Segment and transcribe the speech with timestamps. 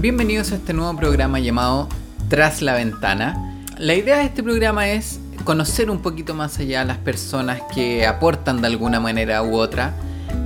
[0.00, 1.88] Bienvenidos a este nuevo programa llamado
[2.28, 3.62] Tras la Ventana.
[3.78, 8.06] La idea de este programa es conocer un poquito más allá a las personas que
[8.06, 9.94] aportan de alguna manera u otra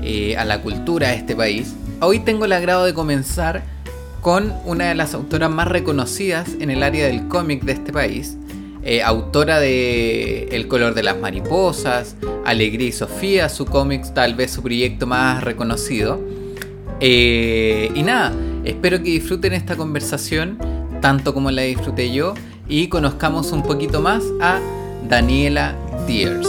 [0.02, 1.74] eh, a la cultura de este país.
[2.00, 3.62] Hoy tengo el agrado de comenzar
[4.20, 8.36] con una de las autoras más reconocidas en el área del cómic de este país,
[8.82, 14.50] eh, autora de El color de las mariposas, Alegría y Sofía, su cómic tal vez
[14.52, 16.20] su proyecto más reconocido.
[17.00, 18.32] Eh, y nada,
[18.64, 20.58] espero que disfruten esta conversación
[21.00, 22.34] tanto como la disfruté yo
[22.68, 24.60] y conozcamos un poquito más a
[25.08, 25.74] Daniela
[26.06, 26.48] Diers.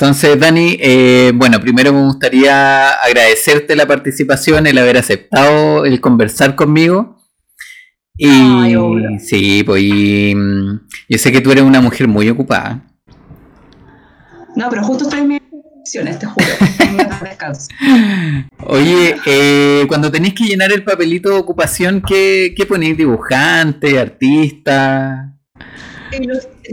[0.00, 6.56] Entonces, Dani, eh, bueno, primero me gustaría agradecerte la participación, el haber aceptado el conversar
[6.56, 7.18] conmigo.
[8.16, 8.74] Y
[9.18, 12.82] sí, pues mm, yo sé que tú eres una mujer muy ocupada.
[14.56, 15.40] No, pero justo estoy en mis
[15.76, 16.46] vacaciones, te juro.
[18.68, 22.96] Oye, eh, cuando tenéis que llenar el papelito de ocupación, ¿qué, qué ponéis?
[22.96, 25.36] ¿Dibujante, artista?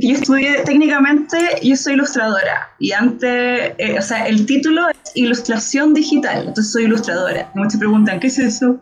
[0.02, 5.94] Yo estudié técnicamente, yo soy ilustradora y antes, eh, o sea, el título es ilustración
[5.94, 7.52] digital, entonces soy ilustradora.
[7.56, 8.80] Muchos preguntan, ¿qué es eso?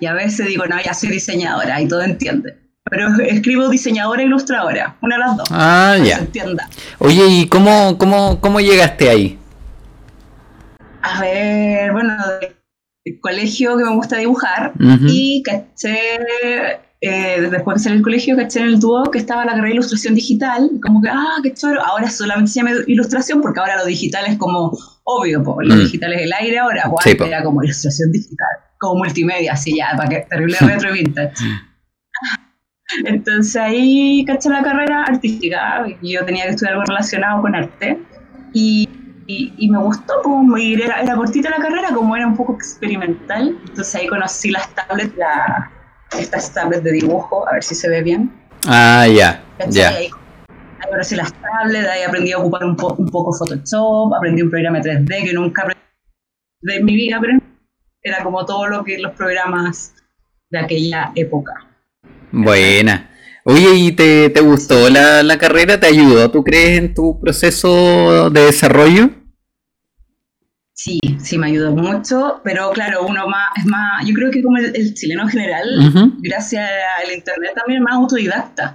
[0.00, 2.58] Y a veces digo, no, ya soy diseñadora y todo entiende.
[2.90, 5.48] Pero escribo diseñadora e ilustradora, una de las dos.
[5.50, 6.16] Ah, ya.
[6.16, 6.68] Se entienda.
[6.98, 9.38] Oye, ¿y cómo, cómo, cómo llegaste ahí?
[11.02, 12.14] A ver, bueno,
[13.04, 14.72] el colegio que me gusta dibujar
[15.06, 19.52] y caché eh, después de salir del colegio, caché en el dúo que estaba la
[19.52, 23.58] carrera de ilustración digital, como que, ah, qué choro, ahora solamente se llama ilustración porque
[23.58, 25.78] ahora lo digital es como obvio, lo mm.
[25.78, 30.10] digital es el aire ahora, antes era como ilustración digital, como multimedia, así ya, para
[30.10, 31.34] que terrible retro vintage.
[33.06, 37.98] Entonces ahí caché la carrera artística, y yo tenía que estudiar algo relacionado con arte,
[38.52, 38.86] y,
[39.26, 43.94] y, me gustó, como era, era cortita la carrera, como era un poco experimental, entonces
[43.94, 45.70] ahí conocí las tablets, la
[46.18, 48.32] estas tablets de dibujo, a ver si se ve bien.
[48.66, 49.90] Ah, ya, ya.
[49.90, 50.10] Ahí,
[50.88, 55.24] conocí las tablets, ahí aprendí a ocupar un, un, poco Photoshop, aprendí un programa 3D
[55.24, 55.80] que nunca aprendí
[56.62, 57.38] de mi vida, pero
[58.02, 59.94] era como todo lo que los programas
[60.50, 61.52] de aquella época.
[62.32, 63.10] Buena.
[63.44, 65.80] Oye, ¿y te, te gustó la, la, carrera?
[65.80, 69.10] ¿Te ayudó, tú crees, en tu proceso de desarrollo?
[70.82, 74.56] Sí, sí me ayudó mucho, pero claro, uno más, es más, yo creo que como
[74.56, 75.68] el, chileno en general,
[76.22, 76.70] gracias
[77.04, 78.72] al internet también es más autodidacta.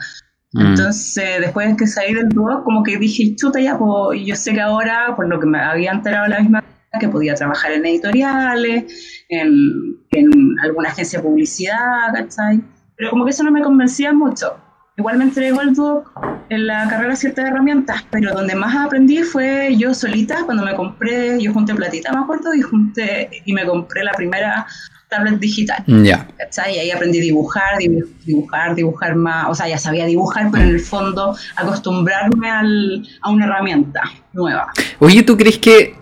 [0.54, 0.68] Mm.
[0.68, 4.54] Entonces, después de que salí del dúo, como que dije, chuta ya, pues, yo sé
[4.54, 6.64] que ahora, por lo que me había enterado la misma
[7.00, 10.30] que podía trabajar en editoriales, en, en
[10.62, 12.62] alguna agencia de publicidad, ¿cachai?
[12.98, 14.58] Pero como que eso no me convencía mucho.
[14.98, 16.10] Igual me entregó el doc
[16.50, 21.42] en la carrera ciertas herramientas, pero donde más aprendí fue yo solita, cuando me compré,
[21.42, 24.66] yo junté platita, me acuerdo, y junté, y me compré la primera
[25.10, 25.84] tablet digital.
[25.86, 26.28] Ya.
[26.68, 27.78] Y ahí aprendí a dibujar,
[28.26, 33.32] dibujar, dibujar más, o sea, ya sabía dibujar, pero en el fondo acostumbrarme al, a
[33.32, 34.02] una herramienta
[34.32, 34.72] nueva.
[35.00, 35.96] Oye, ¿tú crees que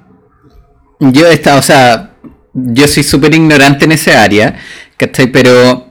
[1.00, 2.12] yo estado, o sea,
[2.54, 4.56] yo soy súper ignorante en esa área,
[4.98, 5.28] ¿cachai?
[5.28, 5.88] Pero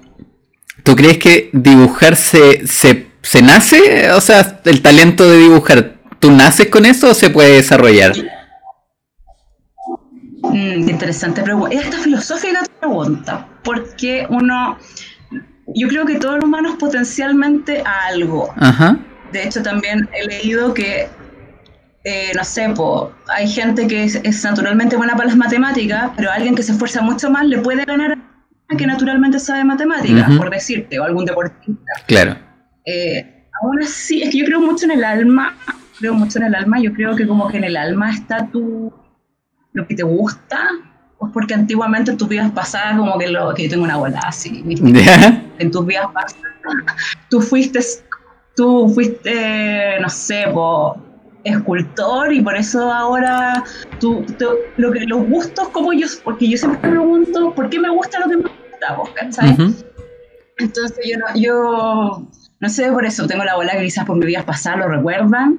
[0.82, 4.10] ¿Tú crees que dibujar se, se, nace?
[4.12, 8.12] O sea, el talento de dibujar, ¿tú naces con eso o se puede desarrollar?
[10.42, 11.74] Mm, interesante pregunta.
[11.74, 14.76] Esta filosófica pregunta, porque uno,
[15.68, 18.52] yo creo que todos los humanos potencialmente a algo.
[18.56, 18.98] Ajá.
[19.30, 21.08] De hecho, también he leído que,
[22.04, 22.74] eh, no sé,
[23.28, 27.02] hay gente que es, es, naturalmente buena para las matemáticas, pero alguien que se esfuerza
[27.02, 28.18] mucho más le puede ganar
[28.76, 31.92] que naturalmente sabe matemáticas, por decirte, o algún deportista.
[32.06, 32.36] Claro.
[32.84, 35.56] Eh, aún así, es que yo creo mucho en el alma,
[35.98, 38.92] creo mucho en el alma, yo creo que como que en el alma está tu,
[39.72, 40.68] lo que te gusta,
[41.18, 44.20] pues porque antiguamente en tus vidas pasadas, como que, lo, que yo tengo una abuela
[44.26, 44.64] así,
[45.58, 46.44] en tus vidas pasadas,
[47.28, 47.80] tú fuiste,
[48.56, 50.46] tú fuiste, no sé,
[51.44, 53.64] escultor y por eso ahora
[53.98, 54.24] tú,
[54.76, 58.20] lo que, los gustos como yo, porque yo siempre me pregunto, ¿por qué me gusta
[58.20, 58.61] lo que me
[60.58, 62.28] entonces yo no, yo
[62.60, 65.58] no sé por eso, tengo la bola que quizás por mi vida pasada lo recuerdan,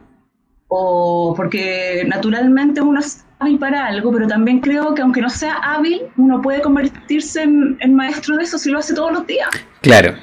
[0.68, 5.56] o porque naturalmente uno es hábil para algo, pero también creo que aunque no sea
[5.56, 9.50] hábil, uno puede convertirse en, maestro de eso si lo hace todos los días.
[9.82, 10.16] Claro,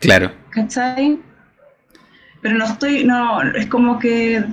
[0.00, 0.32] claro.
[0.50, 1.18] ¿Cachai?
[2.42, 4.44] Pero no estoy, no, es como que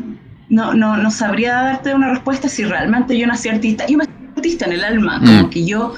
[0.50, 3.86] no, no, no sabría darte una respuesta si realmente yo nací artista.
[3.88, 4.06] Yo me
[4.36, 5.50] artista en el alma, como mm.
[5.50, 5.94] que yo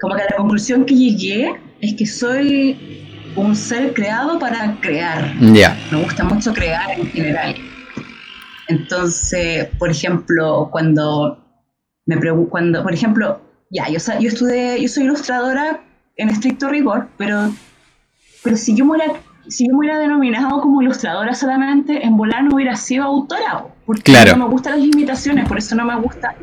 [0.00, 5.32] como que la conclusión que llegué es que soy un ser creado para crear.
[5.52, 5.76] Ya.
[5.90, 7.54] Me gusta mucho crear en general.
[8.68, 11.38] Entonces, por ejemplo, cuando
[12.06, 15.80] me pregunto, cuando, por ejemplo, ya, yo, yo estudié, yo soy ilustradora
[16.16, 17.52] en estricto rigor, pero,
[18.42, 19.14] pero si yo me hubiera,
[19.48, 24.12] si yo me hubiera denominado como ilustradora solamente, en volar no hubiera sido autora, porque
[24.36, 26.36] no me gustan las limitaciones, por eso no me gusta,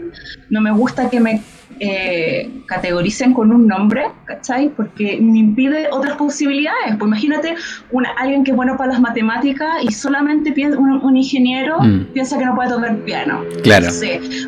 [0.49, 1.41] no me gusta que me
[1.79, 4.67] eh, categoricen con un nombre, ¿cachai?
[4.67, 6.97] Porque me impide otras posibilidades.
[6.99, 7.55] Pues imagínate
[7.89, 12.07] una, alguien que es bueno para las matemáticas y solamente piensa, un, ingeniero mm.
[12.11, 13.45] piensa que no puede tocar piano.
[13.63, 13.88] Claro.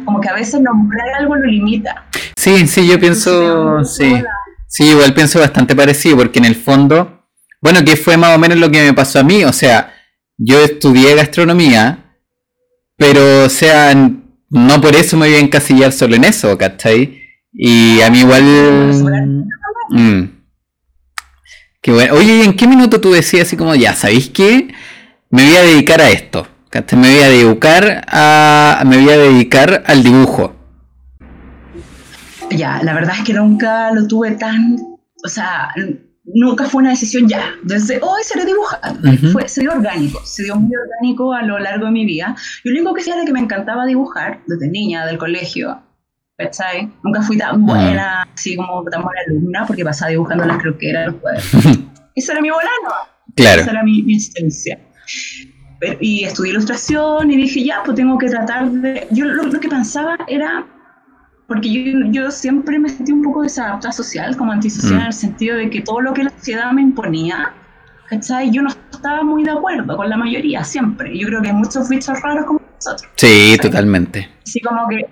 [0.04, 2.04] como que a veces nombrar algo lo limita.
[2.36, 4.14] Sí, sí, yo pienso, sí.
[4.68, 7.24] Sí, igual pienso bastante parecido, porque en el fondo,
[7.62, 9.94] bueno, que fue más o menos lo que me pasó a mí, o sea,
[10.38, 12.09] yo estudié gastronomía,
[13.00, 17.22] pero, o sea, no por eso me voy a encasillar solo en eso, ¿cachai?
[17.54, 18.44] Y a mí igual...
[19.90, 20.24] Mm,
[21.82, 22.14] qué bueno.
[22.16, 24.68] Oye, ¿y en qué minuto tú decías así como, ya, ¿sabéis qué?
[25.30, 26.46] Me voy a dedicar a esto.
[26.92, 28.84] Me voy a dedicar a...
[28.86, 30.56] Me voy a dedicar al dibujo.
[32.52, 34.76] Ya, la verdad es que nunca lo tuve tan...
[35.24, 35.70] O sea,
[36.34, 39.18] nunca fue una decisión ya, desde hoy seré dibujante.
[39.30, 42.36] fue, se dio orgánico, se dio muy orgánico a lo largo de mi vida.
[42.64, 45.84] Y lo único que hacía era que me encantaba dibujar desde niña, del colegio.
[46.38, 46.90] ¿Cachai?
[47.04, 51.16] Nunca fui tan buena, así como tan buena alumna, porque pasaba dibujando las croqueras los
[51.16, 51.66] cuadernos.
[52.16, 52.70] Eso era mi volano.
[53.36, 53.62] Claro.
[53.62, 54.18] Esa era mi, mi
[56.00, 59.08] y estudié ilustración y dije, ya, pues tengo que tratar de...
[59.12, 60.66] Yo lo, que pensaba era,
[61.50, 65.02] porque yo, yo, siempre me sentí un poco desadaptada social, como antisocial, mm.
[65.02, 67.54] en el sentido de que todo lo que la sociedad me imponía,
[68.08, 68.52] ¿cachai?
[68.52, 71.18] Yo no estaba muy de acuerdo con la mayoría, siempre.
[71.18, 73.10] Yo creo que hay muchos bichos raros como nosotros.
[73.16, 74.30] Sí, totalmente.
[74.46, 75.06] Así como que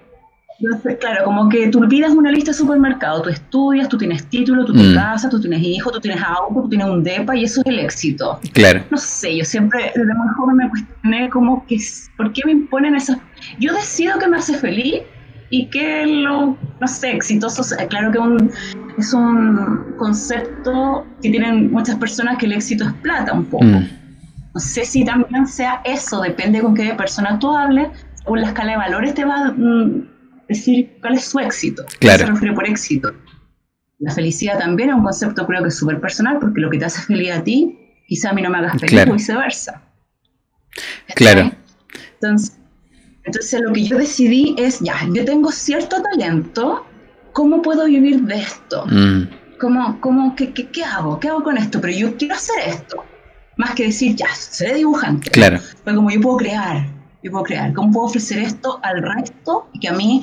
[1.00, 3.22] claro, como que tu vida es una lista de supermercado.
[3.24, 4.96] Tú estudias, tú tienes título, tú tienes mm.
[4.96, 7.80] casa, tú tienes hijo, tú tienes auto, tú tienes un depa y eso es el
[7.80, 8.40] éxito.
[8.54, 8.84] Claro.
[8.90, 11.78] No sé, yo siempre desde muy joven me cuestioné como que,
[12.16, 13.18] ¿por qué me imponen esas?
[13.60, 15.02] Yo decido que me hace feliz
[15.50, 18.52] y que lo, no sé, exitoso, claro que un,
[18.98, 23.64] es un concepto que tienen muchas personas que el éxito es plata un poco.
[23.64, 23.88] Mm.
[24.54, 27.90] No sé si también sea eso, depende con qué persona tú hables,
[28.26, 29.52] o la escala de valores te va...
[29.52, 30.18] Mm,
[30.48, 31.86] decir cuál es su éxito.
[32.00, 32.20] Claro.
[32.20, 33.14] se refiere por éxito?
[34.00, 36.86] La felicidad también es un concepto creo que es súper personal porque lo que te
[36.86, 37.78] hace feliz a ti,
[38.08, 39.82] quizá a mí no me hagas feliz o viceversa.
[41.16, 41.52] Claro.
[42.14, 42.57] Entonces,
[43.28, 46.86] entonces lo que yo decidí es, ya, yo tengo cierto talento,
[47.34, 48.86] ¿cómo puedo vivir de esto?
[48.88, 49.24] Mm.
[49.60, 51.20] ¿Cómo, cómo, qué, qué, qué, hago?
[51.20, 51.82] ¿Qué hago con esto?
[51.82, 53.04] Pero yo quiero hacer esto.
[53.58, 55.30] Más que decir, ya, seré dibujante.
[55.30, 55.60] Claro.
[55.84, 56.88] Pero como yo puedo crear,
[57.22, 57.74] yo puedo crear?
[57.74, 60.22] ¿Cómo puedo ofrecer esto al resto y que a mí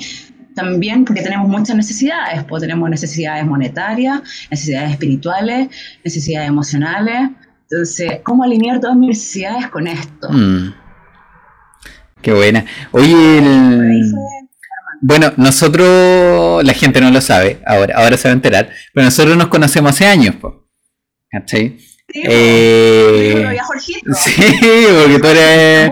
[0.55, 5.69] también, porque tenemos muchas necesidades, pues tenemos necesidades monetarias, necesidades espirituales,
[6.03, 7.29] necesidades emocionales.
[7.69, 10.31] Entonces, ¿cómo alinear todas mis necesidades con esto?
[10.31, 10.84] Mm.
[12.25, 12.65] Qué buena.
[12.89, 13.39] Oye,
[14.99, 19.37] bueno, nosotros, la gente no lo sabe, ahora, ahora se va a enterar, pero nosotros
[19.37, 20.33] nos conocemos hace años,
[21.29, 21.77] ¿cachai?
[21.77, 23.55] Sí, eh,
[24.15, 24.31] sí,
[25.03, 25.91] porque tú eres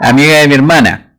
[0.00, 1.18] amiga de mi hermana.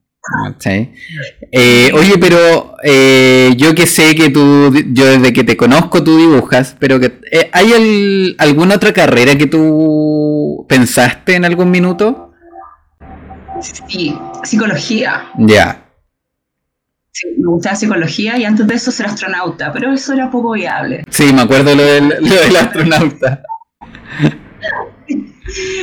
[1.52, 6.18] Eh, oye, pero eh, yo que sé que tú, yo desde que te conozco tú
[6.18, 12.32] dibujas, pero que eh, ¿hay alguna otra carrera que tú pensaste en algún minuto?
[13.62, 15.30] Sí, psicología.
[15.38, 15.82] Ya.
[17.12, 21.04] Sí, me gustaba psicología y antes de eso ser astronauta, pero eso era poco viable.
[21.10, 23.42] Sí, me acuerdo lo del, lo del astronauta.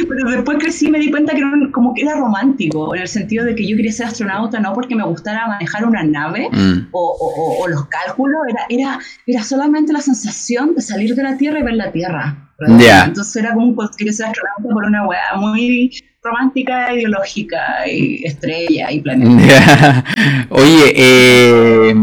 [0.08, 3.08] Pero después crecí y me di cuenta que era como que era romántico, en el
[3.08, 6.88] sentido de que yo quería ser astronauta no porque me gustara manejar una nave mm.
[6.90, 11.62] o, los cálculos, era, era, era solamente la sensación de salir de la Tierra y
[11.62, 12.52] ver la Tierra.
[12.58, 15.90] Entonces era como quería ser astronauta por una weá muy
[16.22, 20.04] romántica, ideológica y estrella y planeta.
[20.50, 21.94] Oye, eh,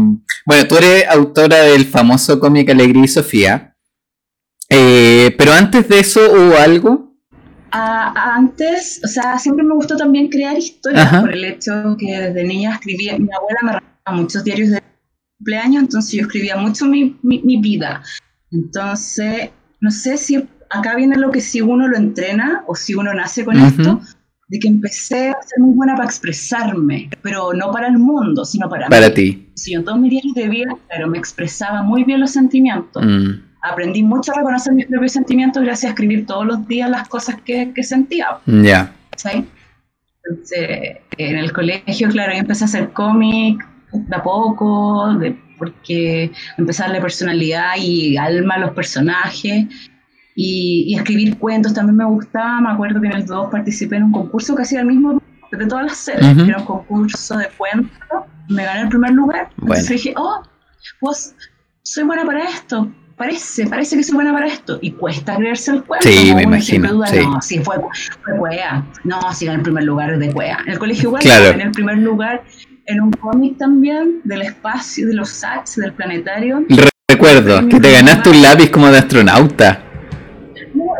[0.44, 3.76] bueno, tú eres autora del famoso cómic Alegría y Sofía.
[4.68, 7.10] Eh, pero antes de eso hubo algo
[7.72, 12.74] antes, o sea, siempre me gustó también crear historias por el hecho que desde niña
[12.74, 14.82] escribía, mi abuela me regalaba muchos diarios de
[15.38, 18.02] cumpleaños, entonces yo escribía mucho mi, mi, vida.
[18.50, 19.50] Entonces,
[19.80, 23.44] no sé si acá viene lo que si uno lo entrena o si uno nace
[23.44, 24.00] con esto,
[24.48, 28.68] de que empecé a ser muy buena para expresarme, pero no para el mundo, sino
[28.68, 29.50] para, para ti.
[29.54, 33.04] Si yo en todos mis diarios de vida, pero me expresaba muy bien los sentimientos.
[33.04, 37.08] Mm aprendí mucho a reconocer mis propios sentimientos gracias a escribir todos los días las
[37.08, 38.38] cosas que, que sentía.
[38.46, 38.92] Ya.
[39.16, 39.46] ¿Sí?
[40.24, 46.30] Entonces, en el colegio, claro, yo empecé a hacer cómic de a poco, de, porque
[46.56, 49.66] empecé a darle personalidad y alma a los personajes.
[50.42, 52.60] Y, escribir cuentos también me gustaba.
[52.62, 55.20] Me acuerdo que en el 2 participé en un concurso hacía el mismo
[55.52, 57.90] de todas las sedes, era un concurso de cuentos.
[58.48, 59.50] Me gané el primer lugar.
[59.60, 60.42] Entonces dije, oh,
[61.00, 61.34] vos
[61.82, 62.90] soy buena para esto.
[63.16, 64.78] Parece, parece que soy buena para esto.
[64.80, 66.08] Y cuesta creerse el cuento.
[66.08, 67.04] Sí, me imagino.
[67.06, 67.18] sí.
[67.18, 67.76] No, sí, fue,
[68.22, 68.86] fue cuea.
[69.04, 70.58] No, sí, en el primer lugar de cuea.
[70.64, 71.50] En el colegio igual, claro.
[71.50, 72.42] en el primer lugar
[72.86, 76.64] en un cómic también del espacio, de los SATs, del planetario.
[77.08, 79.89] Recuerdo que te ganaste un lápiz como de astronauta.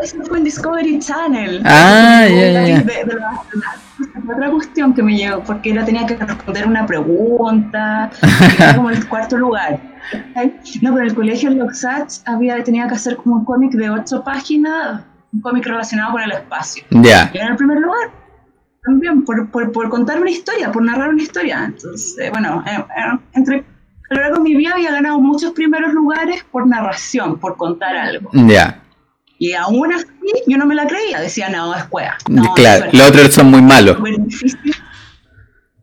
[0.01, 1.61] Eso fue en Discovery Channel.
[1.65, 2.83] Ah, ya, ya.
[4.31, 8.09] Otra cuestión que me llegó, porque era tenía que responder una pregunta,
[8.75, 9.79] como el cuarto lugar.
[10.81, 13.89] No, pero en el colegio en SATs había, tenía que hacer como un cómic de
[13.89, 15.03] ocho páginas,
[15.33, 16.83] un cómic relacionado con el espacio.
[16.89, 17.29] Ya.
[17.33, 18.09] Y en el primer lugar
[18.83, 21.65] también por, por, por, contar una historia, por narrar una historia.
[21.65, 23.63] Entonces, bueno, eh, eh, entre
[24.09, 27.95] a lo largo de mi vida había ganado muchos primeros lugares por narración, por contar
[27.95, 28.29] algo.
[28.33, 28.80] Ya.
[29.41, 30.05] Y aún así
[30.45, 32.15] yo no me la creía, decía, no, es cueva.
[32.55, 33.97] claro, los otros son muy malos.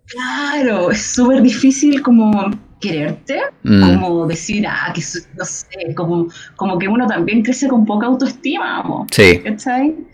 [0.07, 3.81] Claro, es súper difícil como quererte, mm.
[3.81, 5.03] como decir, ah, que
[5.37, 9.41] no sé, como, como que uno también crece con poca autoestima, Sí.
[9.41, 10.07] ¿Cachai?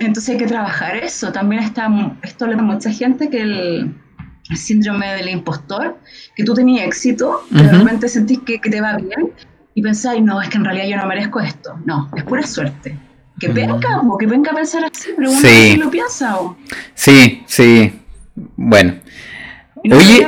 [0.00, 1.30] Entonces hay que trabajar eso.
[1.30, 1.90] También está,
[2.22, 3.94] esto le da mucha gente que el,
[4.54, 5.98] síndrome del impostor,
[6.36, 9.34] que tú tenías éxito, que de repente sentís que, te va bien
[9.74, 11.78] y pensáis, no, es que en realidad yo no merezco esto.
[11.84, 12.96] No, es pura suerte.
[13.38, 15.76] Que venga, o que venga a pensar así, pero uno sí.
[15.76, 16.38] lo piensa.
[16.38, 16.56] ¿o?
[16.94, 18.00] Sí, sí.
[18.34, 18.94] Bueno.
[19.90, 20.26] Oye,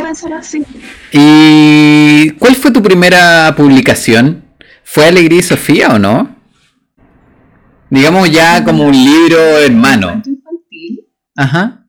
[1.13, 4.45] ¿y cuál fue tu primera publicación?
[4.85, 6.37] ¿Fue Alegría y Sofía o no?
[7.89, 10.23] Digamos ya como un libro hermano.
[10.27, 11.07] infantil.
[11.37, 11.87] Ajá.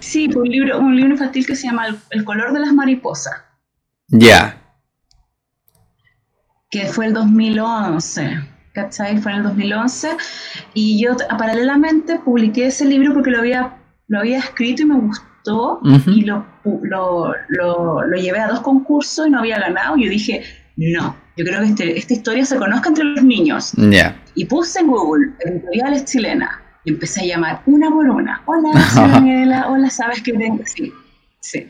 [0.00, 3.34] Sí, un libro, un libro infantil que se llama El, color de las mariposas.
[4.08, 4.63] Ya.
[6.74, 8.40] Que fue el 2011.
[8.72, 9.18] ¿Cachai?
[9.18, 10.16] Fue en el 2011.
[10.74, 13.76] Y yo paralelamente publiqué ese libro porque lo había,
[14.08, 15.80] lo había escrito y me gustó.
[16.08, 19.96] Y lo, lo, lo, lo llevé a dos concursos y no había ganado.
[19.96, 20.42] Y yo dije,
[20.76, 23.72] no, yo creo que este, esta historia se conozca entre los niños.
[24.34, 26.50] Y puse en Google editoriales chilenas
[26.84, 28.42] y empecé a llamar una por una.
[28.46, 30.58] Hola, Daniela, hola, ¿sabes qué tengo?
[30.66, 30.92] Sí,
[31.38, 31.68] sí.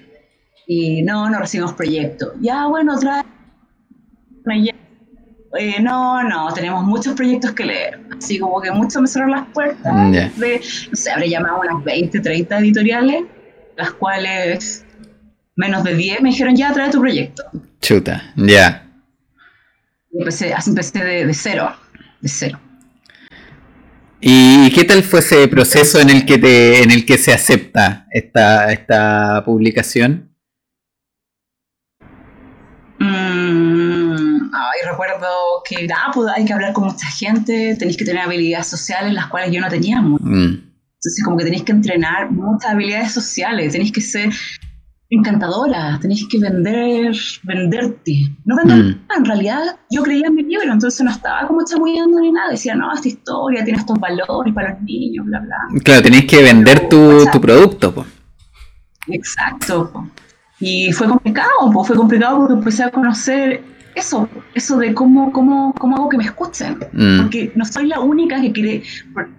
[0.67, 2.33] Y no, no recibimos proyectos.
[2.41, 3.23] Ya, bueno, otra
[5.57, 8.01] eh, no, no, tenemos muchos proyectos que leer.
[8.17, 10.13] Así como que mucho me cerraron las puertas.
[10.37, 13.25] De, no sé, habré llamado unas 20, 30 editoriales,
[13.77, 14.85] las cuales
[15.57, 17.45] menos de 10 me dijeron, ya, trae tu proyecto.
[17.81, 18.87] Chuta, ya.
[20.13, 21.75] Empecé, empecé de, cero,
[22.21, 22.61] de cero.
[24.21, 28.07] ¿Y qué tal fue ese proceso en el que te, en el que se acepta
[28.11, 30.34] esta, esta publicación?
[32.99, 35.27] Mm, ay, recuerdo
[35.69, 39.51] que pues, hay que hablar con mucha gente, tenéis que tener habilidades sociales las cuales
[39.53, 40.01] yo no tenía.
[40.01, 40.75] Mm.
[41.05, 44.31] Entonces como que tenéis que entrenar muchas habilidades sociales, tenéis que ser
[45.11, 48.33] encantadora, tenéis que vender, venderte.
[48.45, 49.01] No vender mm.
[49.19, 52.75] en realidad yo creía en mi libro, entonces no estaba como chamullando ni nada, decía,
[52.75, 55.57] no, esta historia tiene estos valores para los niños, bla, bla.
[55.83, 57.95] Claro, tenéis que vender tu, tu, producto.
[57.95, 58.07] pues.
[59.09, 60.11] Exacto.
[60.65, 63.63] Y fue complicado, pues fue complicado porque empecé a conocer
[63.95, 66.79] eso, eso de cómo, cómo, cómo hago que me escuchen.
[66.93, 67.23] Mm.
[67.23, 68.83] Porque no soy la única que quiere,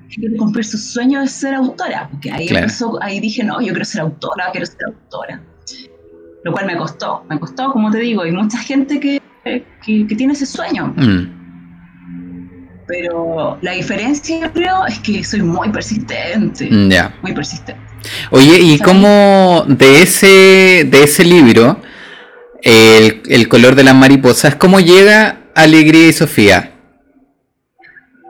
[0.10, 2.08] que quiere cumplir su sueño de ser autora.
[2.12, 5.41] Porque ahí, empezó, ahí dije, no, yo quiero ser autora, quiero ser autora
[6.46, 9.20] lo cual me costó, me costó, como te digo, hay mucha gente que,
[9.84, 10.94] que, tiene ese sueño.
[10.96, 11.25] Mm.
[12.86, 16.70] Pero la diferencia, creo, es que soy muy persistente.
[16.72, 16.91] Mm,
[17.24, 17.82] muy persistente.
[18.32, 21.82] Oye, ¿y cómo de ese, de ese libro,
[22.62, 26.72] el, el color de las mariposas, cómo llega Alegría y Sofía?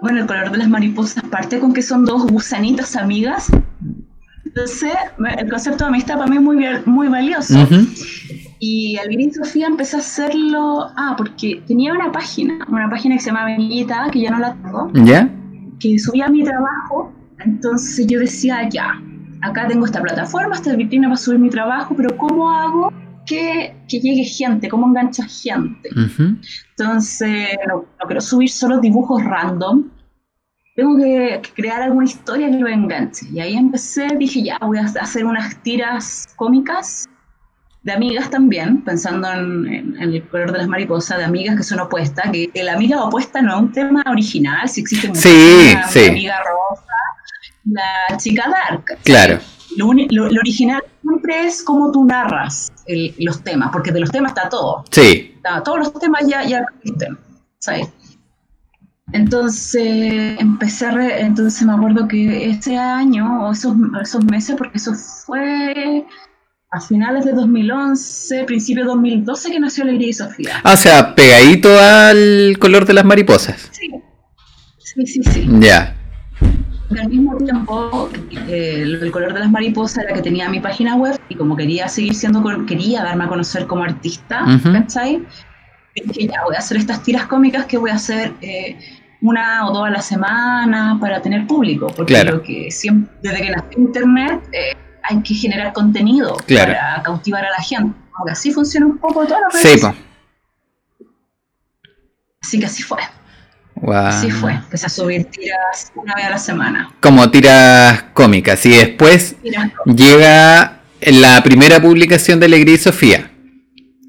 [0.02, 3.50] Bueno, el color de las mariposas parte con que son dos gusanitas amigas
[4.56, 4.94] entonces,
[5.38, 7.68] el concepto de amistad para mí es muy, muy valioso.
[8.60, 13.22] Y al venir Sofía empecé a hacerlo, ah, porque tenía una página, una página que
[13.22, 15.30] se llama Benita, que ya no la tengo, ¿Ya?
[15.80, 19.02] que subía mi trabajo, entonces yo decía, ya,
[19.46, 22.92] acá tengo esta plataforma, esta vitrina para subir mi trabajo, pero ¿cómo hago
[23.26, 24.70] que, que llegue gente?
[24.70, 25.90] ¿Cómo engancha gente?
[26.72, 29.90] Entonces, no, no, quiero subir solo dibujos random,
[30.76, 33.26] tengo que, crear alguna historia que lo enganche.
[33.32, 37.08] Y ahí empecé, dije, ya, voy a hacer unas tiras cómicas
[37.84, 42.30] de amigas también, pensando en, el color de las mariposas, de amigas que son opuestas,
[42.32, 45.20] que la amiga opuesta no es un tema original, si existe una,
[46.10, 46.96] amiga rosa,
[47.66, 49.00] la chica dark.
[49.04, 49.40] Claro.
[49.78, 49.90] Lo,
[50.26, 52.72] original siempre es cómo tú narras
[53.18, 54.86] los temas, porque de los temas está todo.
[54.92, 55.36] Sí.
[55.64, 57.18] todos los temas ya, ya existen.
[57.66, 57.88] ¿sabes?
[59.12, 64.94] Entonces empecé a entonces me acuerdo que ese año o esos, esos meses, porque eso
[64.94, 66.06] fue
[66.72, 70.62] a finales de 2011, principio de 2012 que nació Alegría y Sofía.
[70.64, 73.70] Ah, o sea, pegadito al color de las mariposas.
[73.72, 73.90] Sí,
[74.78, 75.24] sí, sí.
[75.24, 75.48] sí.
[75.60, 75.96] Ya.
[76.92, 78.10] Al mismo tiempo,
[78.48, 81.88] eh, el color de las mariposas era que tenía mi página web y como quería
[81.88, 84.86] seguir siendo, quería darme a conocer como artista, uh
[85.96, 88.78] Dije, ya voy a hacer estas tiras cómicas que voy a hacer eh,
[89.22, 93.52] una o dos a la semana para tener público, porque creo que siempre, desde que
[93.52, 97.98] nació Internet eh, hay que generar contenido para cautivar a la gente.
[98.18, 99.80] Aunque así funciona un poco todo lo Sí,
[102.42, 103.00] Así que así fue.
[103.94, 104.54] Así fue.
[104.54, 106.92] Empecé a subir tiras una vez a la semana.
[107.02, 108.66] Como tiras cómicas.
[108.66, 109.36] Y después
[109.86, 113.32] llega la primera publicación de Alegría y Sofía.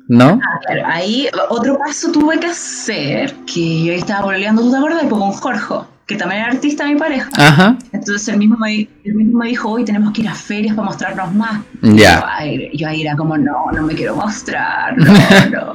[0.08, 0.38] ¿No?
[0.40, 0.82] Ah, claro.
[0.86, 5.04] Ahí otro paso tuve que hacer, que yo estaba boleando, ¿tú te acuerdas?
[5.08, 5.74] Pues con Jorge,
[6.06, 7.28] que también era artista mi pareja.
[7.36, 7.76] Ajá.
[7.90, 11.34] Entonces él mismo, me, mismo me dijo, hoy tenemos que ir a ferias para mostrarnos
[11.34, 11.60] más.
[11.82, 12.24] Ya.
[12.72, 15.12] Yo, ahí era como, no, no me quiero mostrar, no,
[15.50, 15.74] no.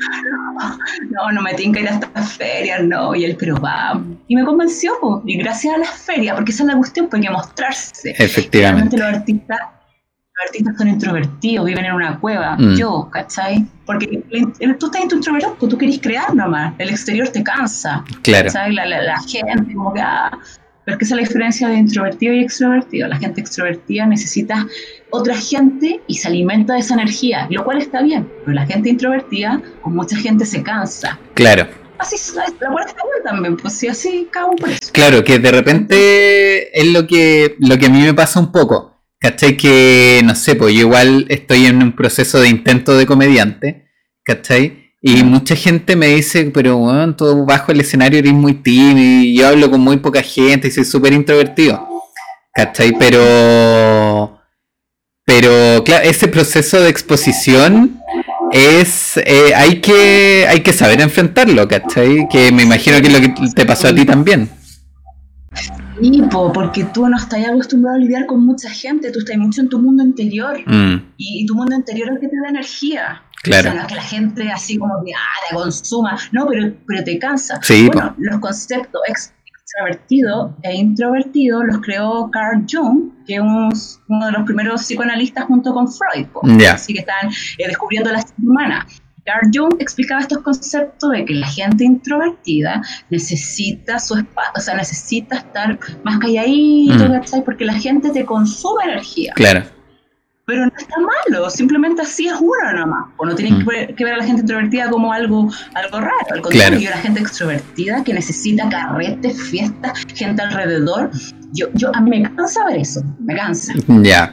[1.10, 3.14] no, no me tinca ir a estas ferias, no.
[3.14, 4.00] Y él, pero va.
[4.28, 4.92] Y me convenció,
[5.24, 8.14] y gracias a las ferias, porque esa es la cuestión, pues hay que mostrarse.
[8.18, 8.96] Efectivamente.
[8.96, 9.60] Realmente los artistas
[10.46, 12.56] artistas son introvertidos, viven en una cueva.
[12.56, 12.76] Mm.
[12.76, 13.66] Yo, ¿cachai?
[13.86, 14.22] Porque
[14.78, 16.74] tú estás introvertido, tú querés crear nomás.
[16.78, 18.04] El exterior te cansa.
[18.22, 18.46] Claro.
[18.46, 18.72] ¿cachai?
[18.72, 20.00] La, la, gente, como que.
[20.00, 20.30] Ah,
[20.90, 23.06] pero es que esa es la diferencia de introvertido y extrovertido.
[23.06, 24.66] La gente extrovertida necesita
[25.10, 28.28] otra gente y se alimenta de esa energía, lo cual está bien.
[28.44, 31.18] Pero la gente introvertida, con mucha gente, se cansa.
[31.34, 31.68] Claro.
[31.98, 34.80] Así, la puerta está bien también, pues sí, así cago por eso.
[34.92, 38.90] Claro, que de repente es lo que, lo que a mí me pasa un poco
[39.20, 39.54] ¿Cachai?
[39.58, 43.86] Que, no sé, pues yo igual estoy en un proceso de intento de comediante,
[44.24, 44.79] ¿cachai?
[45.02, 49.34] Y mucha gente me dice, pero bueno, todo bajo el escenario eres muy tímido y
[49.34, 51.88] yo hablo con muy poca gente y soy súper introvertido,
[52.52, 52.92] ¿cachai?
[52.98, 54.38] Pero,
[55.24, 57.98] pero, claro, ese proceso de exposición
[58.52, 62.28] es, eh, hay, que, hay que saber enfrentarlo, ¿cachai?
[62.28, 64.50] Que me imagino que es lo que te pasó a ti también.
[66.00, 69.68] Sí, porque tú no estás acostumbrado a lidiar con mucha gente, tú estás mucho en
[69.68, 71.12] tu mundo interior mm.
[71.16, 73.22] y, tu mundo interior es el que te da energía.
[73.42, 73.70] Claro.
[73.70, 77.18] O sea, que la gente así como que ah, te consuma, no, pero, pero te
[77.18, 77.58] cansa.
[77.62, 79.00] Sí, bueno, los conceptos
[79.70, 83.40] extravertido e introvertido los creó Carl Jung, que es
[84.08, 86.26] uno de los primeros psicoanalistas junto con Freud,
[86.68, 88.86] así que están eh, descubriendo la psique humana.
[89.24, 94.74] Carl Jung explicaba estos conceptos de que la gente introvertida necesita su espacio, o sea,
[94.74, 97.42] necesita estar más calladito, mm.
[97.44, 99.32] Porque la gente te consume energía.
[99.36, 99.62] Claro.
[100.50, 103.04] Pero no está malo, simplemente así es uno nomás.
[103.18, 103.94] O no tiene mm.
[103.94, 106.26] que, ver, a la gente introvertida como algo, algo raro.
[106.28, 111.12] Al contrario, la gente extrovertida que necesita carretes, fiestas, gente alrededor,
[111.52, 113.74] yo, yo, a mí me cansa ver eso, me cansa.
[114.02, 114.32] Ya.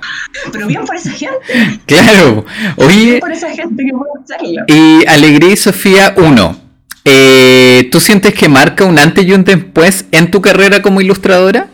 [0.52, 1.38] Pero bien por esa gente.
[1.86, 2.44] Claro.
[2.78, 3.06] Oye.
[3.06, 4.64] Bien por esa gente que puede hacerlo.
[4.68, 6.62] Y Alegría y Sofía 1.
[7.06, 11.68] Eh, ¿Tú sientes que marca un antes y un después en tu carrera como ilustradora?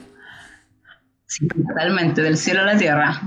[1.27, 3.21] Sí, totalmente, del cielo a la tierra.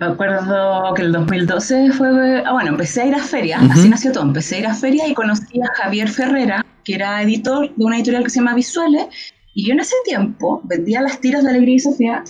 [0.00, 2.42] Me acuerdo que el 2012 fue.
[2.46, 4.22] Ah, bueno, empecé a ir a ferias, así nació todo.
[4.22, 7.96] Empecé a ir a ferias y conocí a Javier Ferrera, que era editor de una
[7.96, 9.08] editorial que se llama Visuales,
[9.54, 12.24] y yo en ese tiempo vendía las tiras de Alegría y Sofía,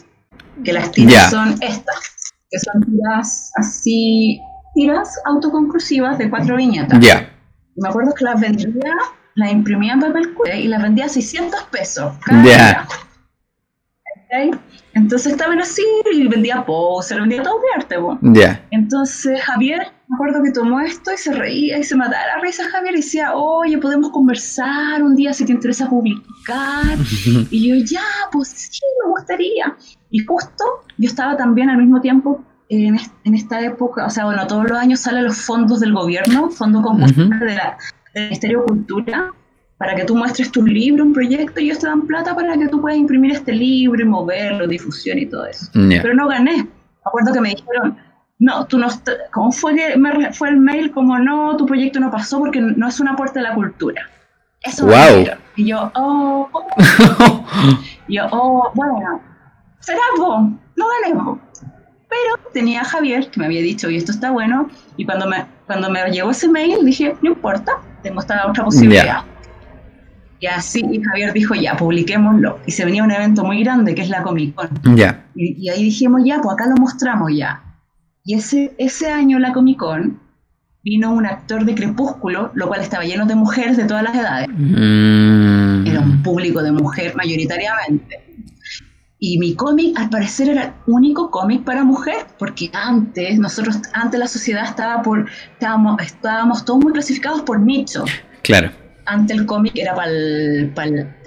[0.64, 4.40] que las tiras son estas, que son tiras así,
[4.74, 6.98] tiras autoconclusivas de cuatro viñetas.
[6.98, 7.30] Ya.
[7.76, 8.94] Me acuerdo que las vendía,
[9.36, 12.84] las imprimía en papel y las vendía a 600 pesos cada
[14.94, 17.96] Entonces estaban así y vendía pose, vendía todo de arte.
[18.22, 18.66] Ya.
[18.70, 22.68] Entonces Javier me acuerdo que tomó esto y se reía y se mataba la risa
[22.68, 26.98] Javier y decía, oye, podemos conversar un día si te interesa publicar.
[27.50, 29.76] y yo, ya, pues sí, me gustaría.
[30.10, 30.64] Y justo
[30.98, 32.98] yo estaba también al mismo tiempo en,
[33.34, 37.44] esta época, o sea, bueno, todos los años salen los fondos del gobierno, fondo combustible
[37.44, 37.78] de la,
[38.14, 39.32] del Ministerio de Cultura,
[39.80, 42.68] para que tú muestres tu libro, un proyecto, y ellos te dan plata para que
[42.68, 45.70] tú puedas imprimir este libro y moverlo, difusión y todo eso.
[45.72, 46.64] Pero no gané.
[46.64, 46.68] Me
[47.02, 47.96] acuerdo que me dijeron,
[48.38, 48.88] no, tú no,
[49.32, 50.90] ¿cómo fue que me fue el mail?
[50.92, 54.02] Como no, tu proyecto no pasó porque no es una puerta de la cultura.
[54.62, 55.24] Eso wow.
[55.56, 56.50] Y yo, oh,
[58.10, 59.22] yo, oh, bueno,
[59.78, 60.42] será vos,
[60.76, 61.38] no ganemos.
[62.06, 65.46] Pero tenía a Javier que me había dicho, y esto está bueno, y cuando me,
[65.64, 69.24] cuando me llegó ese mail dije, no importa, tengo esta otra posibilidad.
[70.40, 72.58] Y así y Javier dijo, ya, publiquémoslo.
[72.66, 74.96] Y se venía un evento muy grande que es la Comic Con.
[74.96, 75.26] Ya.
[75.34, 77.62] Y, y, ahí dijimos, ya, pues acá lo mostramos ya.
[78.24, 80.18] Y ese, ese año la Comic Con
[80.82, 84.48] vino un actor de Crepúsculo, lo cual estaba lleno de mujeres de todas las edades.
[84.50, 85.86] Mm.
[85.86, 88.24] era un público de mujer mayoritariamente.
[89.18, 94.18] Y mi cómic, al parecer, era el único cómic para mujer, porque antes, nosotros, antes
[94.18, 98.04] la sociedad estaba por, estábamos, estábamos todos muy clasificados por nicho.
[98.42, 98.70] Claro.
[99.10, 100.08] Antes el cómic era para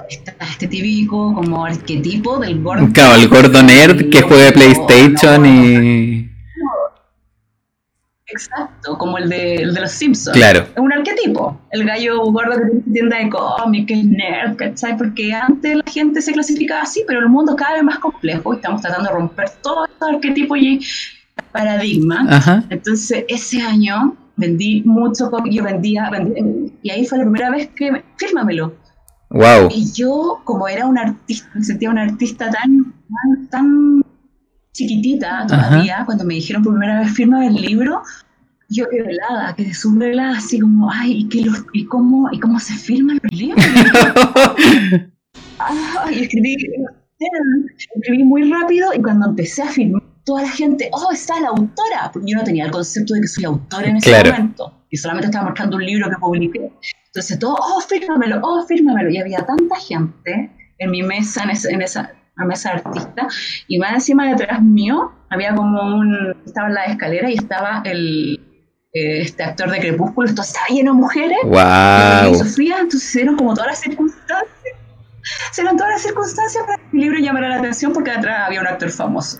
[0.07, 2.87] este típico como arquetipo del gordo.
[2.93, 6.29] Claro, el gordo nerd que juega PlayStation y
[8.25, 10.35] Exacto, como el de, el de los Simpsons.
[10.35, 10.61] Claro.
[10.61, 11.59] Es un arquetipo.
[11.71, 14.97] El gallo gordo que tiene tienda de cómics, que es nerd, ¿cachai?
[14.97, 18.53] Porque antes la gente se clasificaba así, pero el mundo es cada vez más complejo
[18.53, 20.79] y estamos tratando de romper todos estos arquetipos y
[21.51, 22.63] paradigmas.
[22.69, 26.09] Entonces, ese año vendí mucho cómic, yo vendía,
[26.81, 28.75] y ahí fue la primera vez que, fírmamelo.
[29.29, 29.69] Wow.
[29.71, 34.03] Y yo, como era un artista, me sentía un artista tan, tan, tan
[34.73, 38.01] chiquitita todavía, cuando me dijeron por primera vez firma el libro,
[38.69, 42.59] yo quedé helada, quedé súper helada, así como, ay, ¿y, qué y, cómo, ¿y cómo
[42.59, 43.63] se firman los libros?
[45.59, 46.55] ay, escribí,
[47.95, 52.09] escribí muy rápido y cuando empecé a firmar, toda la gente, oh, está la autora,
[52.11, 55.27] porque yo no tenía el concepto de que soy autora en ese momento, y solamente
[55.27, 56.71] estaba marcando un libro que publiqué.
[57.07, 61.81] Entonces todo, oh, fírmamelo, oh, fírmamelo, y había tanta gente en mi mesa, en, en
[61.81, 63.27] esa mesa de artista,
[63.67, 68.39] y más encima detrás mío había como un, estaba en la escalera y estaba el,
[68.93, 72.31] eh, este actor de Crepúsculo, esto estaba lleno de mujeres, wow.
[72.31, 74.12] y Sofía, entonces eran como todas las circunstancias,
[75.57, 78.67] eran todas las circunstancias para que el libro llamara la atención porque detrás había un
[78.67, 79.39] actor famoso.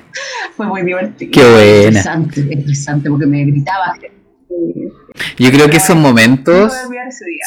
[0.56, 1.32] Fue muy divertido.
[1.32, 1.88] Qué buena.
[1.88, 3.94] Interesante, interesante, porque me gritaba.
[5.36, 6.72] Yo creo que esos momentos.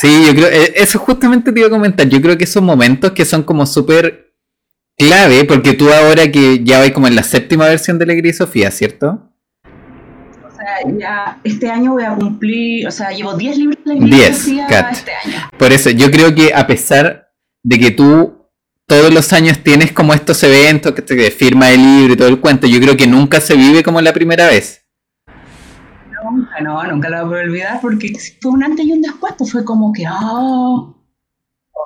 [0.02, 0.48] Sí, yo creo.
[0.48, 2.08] Eh, eso justamente te iba a comentar.
[2.08, 4.34] Yo creo que esos momentos que son como súper
[4.98, 8.72] clave, porque tú ahora que ya vais como en la séptima versión de la Sofía,
[8.72, 9.32] ¿cierto?
[9.64, 14.34] O sea, ya este año voy a cumplir, o sea, llevo 10 libros de la
[14.34, 15.50] Sofía este año.
[15.58, 17.27] Por eso, yo creo que a pesar
[17.68, 18.48] de que tú
[18.86, 22.40] todos los años tienes como estos eventos que te firma el libro y todo el
[22.40, 24.86] cuento, yo creo que nunca se vive como la primera vez.
[26.24, 29.52] Nunca, no, nunca lo voy a olvidar porque fue un antes y un después, pues
[29.52, 30.96] fue como que, oh,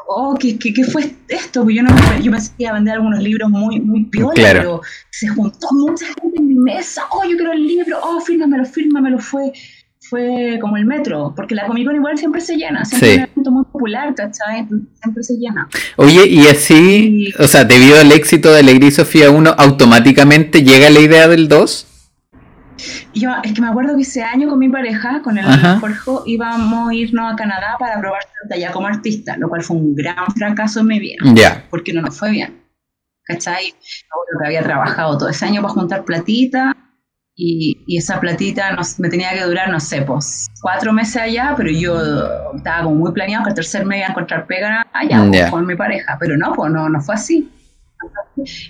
[0.08, 1.62] oh, ¿qué, qué, fue esto?
[1.62, 4.82] Porque yo, no, yo pensé que iba a vender algunos libros muy, muy piola, pero
[5.10, 9.18] se juntó mucha gente en mi mesa, oh, yo quiero el libro, oh, fírmamelo, fírmamelo,
[9.18, 9.52] fue
[10.12, 13.24] fue como el metro, porque la Comic Con igual siempre se llena, siempre es un
[13.24, 14.68] evento muy popular, ¿cachai?
[15.02, 15.70] Siempre se llena.
[15.96, 21.00] Oye, y así, o sea, debido al éxito de Alegría Sofía 1, ¿automáticamente llega la
[21.00, 21.88] idea del 2?
[23.14, 25.46] Yo, es que me acuerdo que ese año con mi pareja, con el
[25.80, 29.96] Jorge, íbamos a irnos a Canadá para probar allá como artista, lo cual fue un
[29.96, 31.24] gran fracaso en mi vida.
[31.36, 31.66] Ya.
[31.70, 32.62] Porque no nos fue bien.
[33.24, 33.68] ¿Cachai?
[33.68, 36.76] Yo que había trabajado todo ese año para juntar platita
[37.44, 41.72] y, y esa platita me tenía que durar, no sé, pues cuatro meses allá, pero
[41.72, 42.00] yo
[42.56, 45.66] estaba como muy planeado que el tercer mes iba a encontrar pega allá pues, con
[45.66, 47.50] mi pareja, pero no, pues no, no fue así.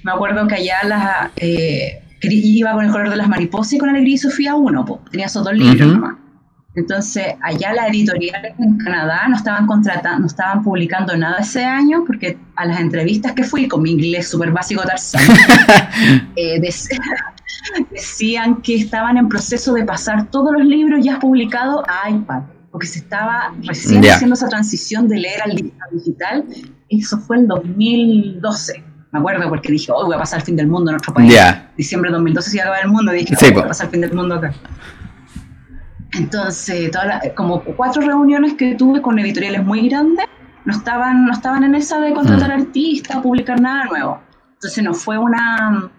[0.04, 1.32] Me acuerdo que allá las...
[1.36, 5.00] Eh, iba con el color de las mariposas y con Alegría y Sofía 1, pues,
[5.12, 6.16] tenía esos dos libros nomás.
[6.74, 12.06] Entonces, allá las editoriales en Canadá no estaban contratando, no estaban publicando nada ese año,
[12.08, 15.22] porque a las entrevistas que fui con mi inglés súper básico Tarzán,
[16.38, 16.62] eh,
[17.92, 22.88] decían que estaban en proceso de pasar todos los libros ya publicados a iPad, porque
[22.88, 25.56] se estaba recién haciendo esa transición de leer al
[25.92, 26.46] digital.
[26.90, 30.68] Eso fue en 2012 me acuerdo porque dije, hoy voy a pasar el fin del
[30.68, 31.36] mundo en nuestro país.
[31.76, 34.02] Diciembre de 2012 se iba a acabar el mundo, dije, voy a pasar el fin
[34.02, 34.54] del mundo acá.
[36.14, 36.92] Entonces,
[37.36, 40.26] como cuatro reuniones que tuve con editoriales muy grandes,
[40.66, 42.62] no estaban, no estaban en esa de contratar mm.
[42.62, 44.22] artistas, publicar nada nuevo.
[44.54, 45.90] Entonces no fue una,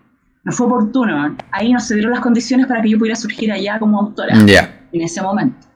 [0.44, 1.37] no fue oportuno.
[1.50, 5.00] Ahí no se dieron las condiciones para que yo pudiera surgir allá como autora en
[5.00, 5.66] ese momento.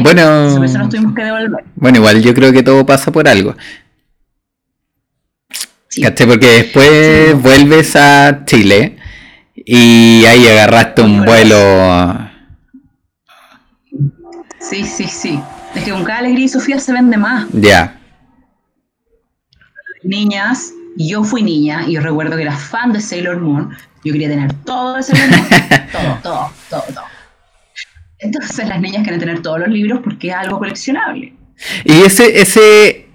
[0.00, 1.64] Bueno, eso nos tuvimos que devolver.
[1.74, 3.54] Bueno, igual yo creo que todo pasa por algo.
[6.26, 8.96] Porque después vuelves a Chile
[9.54, 12.30] y ahí agarraste un vuelo.
[14.58, 15.38] Sí, sí, sí.
[15.74, 17.46] Es que con cada alegría y Sofía se vende más.
[17.52, 17.98] Ya.
[20.02, 23.70] Niñas, yo fui niña y recuerdo que era fan de Sailor Moon.
[24.04, 25.48] Yo quería tener todo de Sailor Moon.
[25.92, 27.04] todo, todo, todo, todo.
[28.18, 31.34] Entonces las niñas quieren tener todos los libros porque es algo coleccionable.
[31.84, 33.06] Y ese, ese,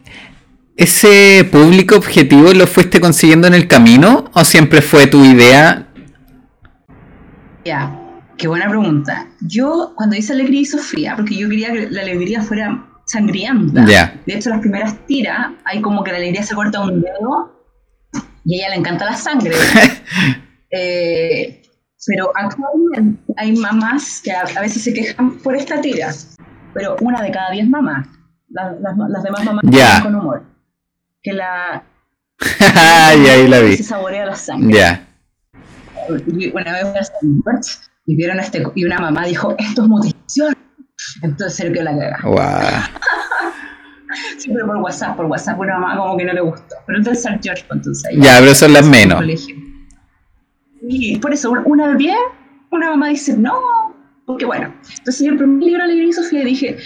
[0.76, 5.88] ese público objetivo lo fuiste consiguiendo en el camino o siempre fue tu idea?
[7.64, 7.94] Ya.
[8.38, 9.28] Qué buena pregunta.
[9.42, 13.84] Yo, cuando hice Alegría y Sofía, porque yo quería que la alegría fuera sangrienta.
[13.84, 17.57] De hecho, las primeras tiras, hay como que la alegría se corta un dedo
[18.48, 19.56] y a ella le encanta la sangre.
[20.70, 21.62] Eh,
[22.06, 26.14] pero actualmente hay mamás que a, veces se quejan por esta tira,
[26.74, 28.06] pero una de cada diez mamás.
[28.50, 30.02] Las, demás mamás yeah.
[30.04, 30.44] con humor.
[31.24, 31.86] que la...
[33.16, 33.78] y ahí la vi.
[33.78, 34.78] Se saborea la sangre.
[34.78, 35.08] Ya.
[36.54, 37.14] Una vez
[38.06, 40.54] y vieron este, y una mamá dijo, esto es mutilación.
[41.22, 42.20] Entonces se le quedó la caga.
[42.24, 43.17] Wow.
[44.48, 46.76] Siempre por WhatsApp, por WhatsApp una mamá como que no le gustó.
[46.86, 48.16] Pero entonces San George, entonces.
[48.18, 49.22] Ya, pero son las menos.
[50.82, 52.16] Y por eso, una vez,
[52.72, 53.60] una mamá dice, no,
[54.26, 54.74] porque bueno.
[54.98, 56.78] Entonces yo el primer libro leí Sofía dije,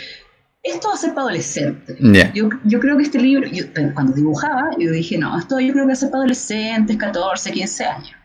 [0.63, 1.97] esto va a ser para adolescentes.
[2.33, 3.47] Yo, yo, creo que este libro,
[3.93, 7.51] cuando dibujaba, yo dije, no, esto yo creo que va a ser para adolescentes, 14,
[7.51, 8.15] 15 años.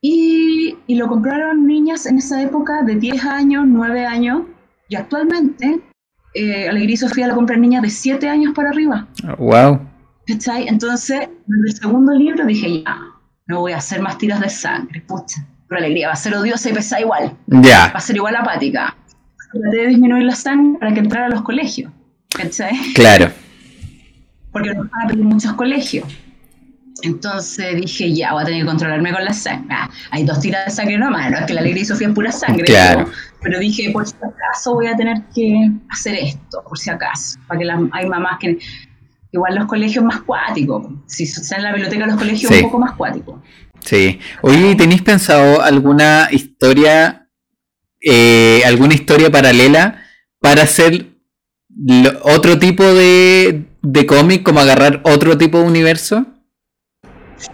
[0.00, 4.42] Y, y, lo compraron niñas en esa época de 10 años, 9 años,
[4.88, 5.80] y actualmente
[6.34, 9.06] eh, Alegría y Sofía la compran niñas de 7 años para arriba.
[9.38, 9.80] wow.
[10.26, 10.68] ¿Cachai?
[10.68, 12.96] Entonces, en el segundo libro dije, ya,
[13.46, 15.44] no voy a hacer más tiras de sangre, pucha.
[15.68, 17.36] Pero Alegría va a ser odiosa y pesada igual.
[17.46, 17.88] Ya.
[17.88, 18.96] Va a ser igual apática.
[19.52, 21.90] Traté de disminuir la sangre para que entrara a los colegios.
[22.34, 22.72] ¿Cachai?
[22.94, 23.30] Claro.
[24.52, 26.06] Porque nos van a pedir muchos colegios.
[27.02, 29.66] Entonces dije, ya, voy a tener que controlarme con la sangre.
[29.70, 32.14] Ah, hay dos tiras de sangre nomás, no es que la alegría y Sofía es
[32.14, 32.64] pura sangre.
[32.64, 33.08] Claro.
[33.42, 37.38] Pero, dije, por si acaso voy a tener que hacer esto, por si acaso.
[37.46, 38.58] Para que hay mamás que.
[39.34, 40.86] Igual los colegios más cuáticos.
[41.06, 43.40] Si están en la biblioteca, los colegios un poco más cuáticos.
[43.80, 44.20] Sí.
[44.42, 47.28] Oye, ¿tenéis pensado alguna historia,
[48.00, 50.02] eh, alguna historia paralela
[50.38, 51.06] para hacer
[52.22, 56.26] otro tipo de, de cómic, como agarrar otro tipo de universo?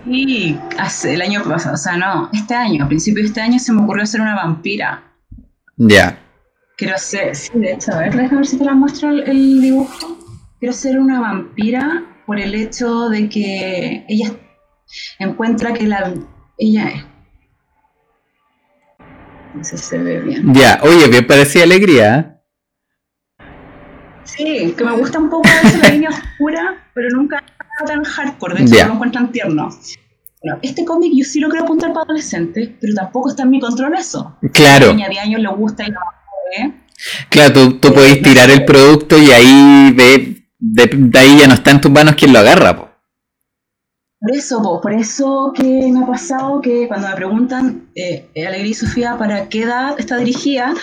[0.04, 3.58] Sí, hace el año pasado, o sea, no, este año, a principio de este año
[3.58, 5.07] se me ocurrió hacer una vampira.
[5.78, 6.18] Ya.
[6.76, 10.18] Quiero hacer, sí, de hecho, a ver, déjame ver si te la muestro el, dibujo.
[10.58, 14.32] Quiero ser una vampira por el hecho de que ella
[15.18, 16.14] encuentra que la
[16.58, 17.04] ella es.
[19.54, 20.52] No sé si se ve bien.
[20.52, 22.18] Ya, oye, que parecía alegría.
[22.18, 23.44] ¿eh?
[24.24, 27.42] Sí, que me gusta un poco esa línea oscura, pero nunca
[27.86, 29.70] tan hardcore, de hecho lo encuentran tierno.
[30.42, 33.60] Bueno, este cómic yo sí lo creo apuntar para adolescentes, pero tampoco está en mi
[33.60, 34.36] control eso.
[34.52, 34.86] Claro.
[34.86, 35.98] A la niña de años le gusta y lo
[37.28, 41.70] Claro, tú, tú podés tirar el producto y ahí de, de, ahí ya no está
[41.70, 42.76] en tus manos quien lo agarra.
[42.76, 42.88] Po.
[44.20, 48.70] Por eso, po, por eso que me ha pasado que cuando me preguntan, eh, Alegría
[48.70, 50.74] y Sofía, ¿para qué edad está dirigida?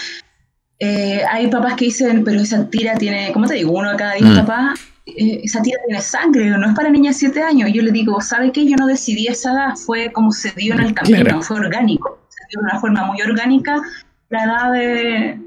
[0.79, 3.71] Eh, hay papás que dicen, pero esa tira tiene, ¿cómo te digo?
[3.71, 4.35] Uno de cada diez mm.
[4.37, 7.69] papás eh, esa tía tiene sangre, no es para niñas de 7 años.
[7.73, 8.65] Yo le digo, ¿sabe qué?
[8.67, 12.19] Yo no decidí esa edad, fue como se dio en el camino, fue orgánico.
[12.29, 13.81] Se dio de una forma muy orgánica
[14.29, 15.39] la edad de,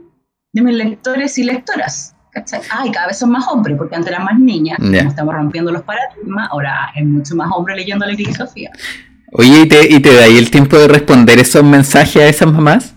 [0.52, 2.14] mis lectores y lectoras.
[2.30, 2.60] ¿cachai?
[2.70, 6.48] Ah, cada vez son más hombres, porque antes eran más niñas, estamos rompiendo los paradigmas,
[6.50, 8.70] ahora hay mucho más hombres leyendo la Sofía.
[9.32, 12.52] Oye, ¿y te, ¿y te da ahí el tiempo de responder esos mensajes a esas
[12.52, 12.94] mamás?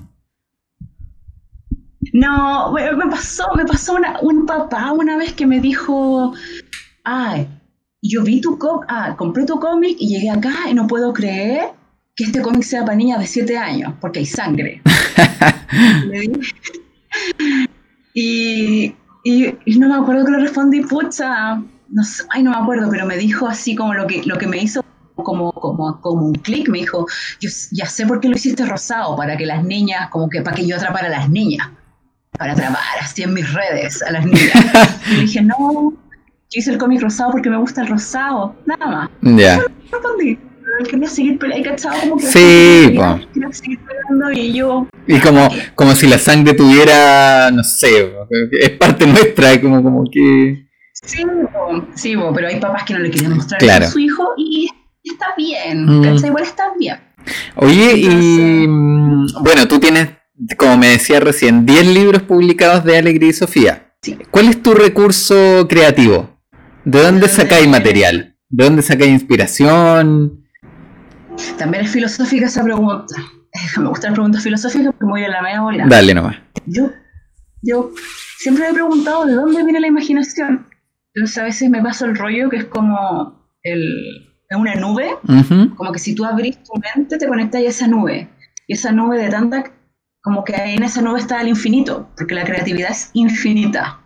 [2.13, 6.33] No, me pasó, me pasó un papá una vez que me dijo,
[7.03, 7.47] ay,
[8.01, 11.69] yo vi tu cómic, ah, compré tu cómic y llegué acá y no puedo creer
[12.15, 14.81] que este cómic sea para niñas de 7 años, porque hay sangre.
[18.13, 18.93] y,
[19.23, 23.05] y, no me acuerdo que le respondí, pucha, no sé, ay, no me acuerdo, pero
[23.05, 24.83] me dijo así como lo que, lo que me hizo
[25.15, 27.05] como, como, como un clic, me dijo,
[27.39, 30.57] yo ya sé por qué lo hiciste rosado, para que las niñas, como que para
[30.57, 31.69] que yo atrapara a las niñas
[32.41, 34.51] para trabajar así en mis redes a las niñas.
[35.11, 35.93] y dije, no, yo
[36.49, 39.09] hice el cómic rosado porque me gusta el rosado, nada más.
[39.21, 39.57] Ya.
[39.57, 40.39] No respondí.
[40.89, 41.99] Quería seguir peleando, ¿cachado?
[41.99, 42.97] Como que sí,
[43.33, 44.87] quería, seguir peleando y yo...
[45.05, 48.11] Y como, como si la sangre tuviera, no sé,
[48.59, 50.65] es parte nuestra, como, como que...
[50.93, 51.23] Sí,
[51.93, 54.67] sí, pero hay papás que no le quieren mostrar a su hijo y
[55.03, 56.25] está bien, mm.
[56.25, 56.97] Igual está bien.
[57.57, 60.20] Oye, y mm, bueno, tú tienes
[60.57, 63.93] como me decía recién, 10 libros publicados de Alegría y Sofía.
[64.31, 66.39] ¿Cuál es tu recurso creativo?
[66.85, 68.35] ¿De dónde sacáis material?
[68.49, 70.45] ¿De dónde sacáis inspiración?
[71.57, 73.15] También es filosófica esa pregunta.
[73.77, 75.85] Me gustan las preguntas filosóficas porque muy a la media bola.
[75.87, 76.37] Dale nomás.
[76.65, 76.89] Yo,
[77.61, 77.91] yo
[78.37, 80.67] siempre me he preguntado de dónde viene la imaginación.
[81.13, 85.09] Entonces a veces me paso el rollo que es como el, una nube,
[85.75, 88.29] como que si tú abrís tu mente te conectas a esa nube.
[88.67, 89.63] Y esa nube de tanta
[90.21, 93.99] como que en esa nube está el infinito, porque la creatividad es infinita.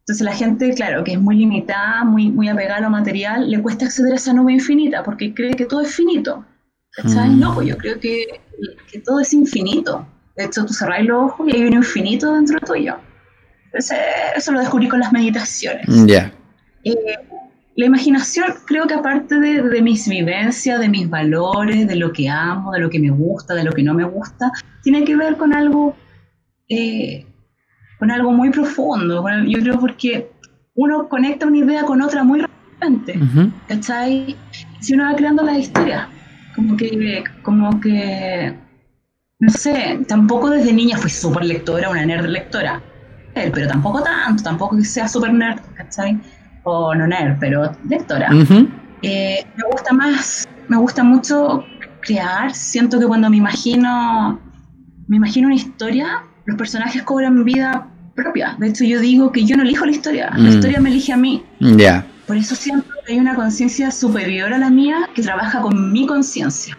[0.00, 3.60] Entonces la gente, claro, que es muy limitada, muy, muy apegada a lo material, le
[3.60, 6.44] cuesta acceder a esa nube infinita porque cree que todo es finito.
[6.92, 7.32] ¿Sabes?
[7.32, 7.40] Mm.
[7.40, 8.40] No, pues yo creo que,
[8.90, 10.06] que, todo es infinito.
[10.36, 12.96] De hecho, tú cerrás los ojos y hay un infinito dentro tuyo.
[13.66, 13.98] Entonces,
[14.34, 15.86] eso lo descubrí con las meditaciones.
[16.06, 16.32] Ya.
[16.84, 16.94] Eh,
[17.76, 22.72] la imaginación, creo que aparte de, mis vivencias, de mis valores, de lo que amo,
[22.72, 24.50] de lo que me gusta, de lo que no me gusta,
[24.82, 25.94] tiene que ver con algo,
[26.70, 27.26] eh,
[27.98, 29.22] con algo muy profundo.
[29.46, 30.30] yo creo porque
[30.74, 33.18] uno conecta una idea con otra muy repente,
[33.68, 34.36] ¿cachai?
[34.80, 36.08] Si uno va creando la historia,
[36.54, 38.54] como que, como que,
[39.38, 42.82] no sé, tampoco desde niña fui súper lectora, una nerd lectora,
[43.34, 46.18] pero tampoco tanto, tampoco que sea súper nerd, ¿cachai?
[46.68, 48.28] O no nerd, pero lectora.
[49.02, 51.64] Eh, me gusta más, me gusta mucho
[52.00, 54.40] crear, siento que cuando me imagino,
[55.06, 58.56] me imagino una historia, los personajes cobran vida propia.
[58.58, 60.54] De hecho, yo digo que yo no elijo la historia, la mm.
[60.54, 61.44] historia me elige a mí.
[61.60, 62.04] Ya.
[62.26, 66.04] Por eso siento que hay una conciencia superior a la mía que trabaja con mi
[66.04, 66.76] conciencia.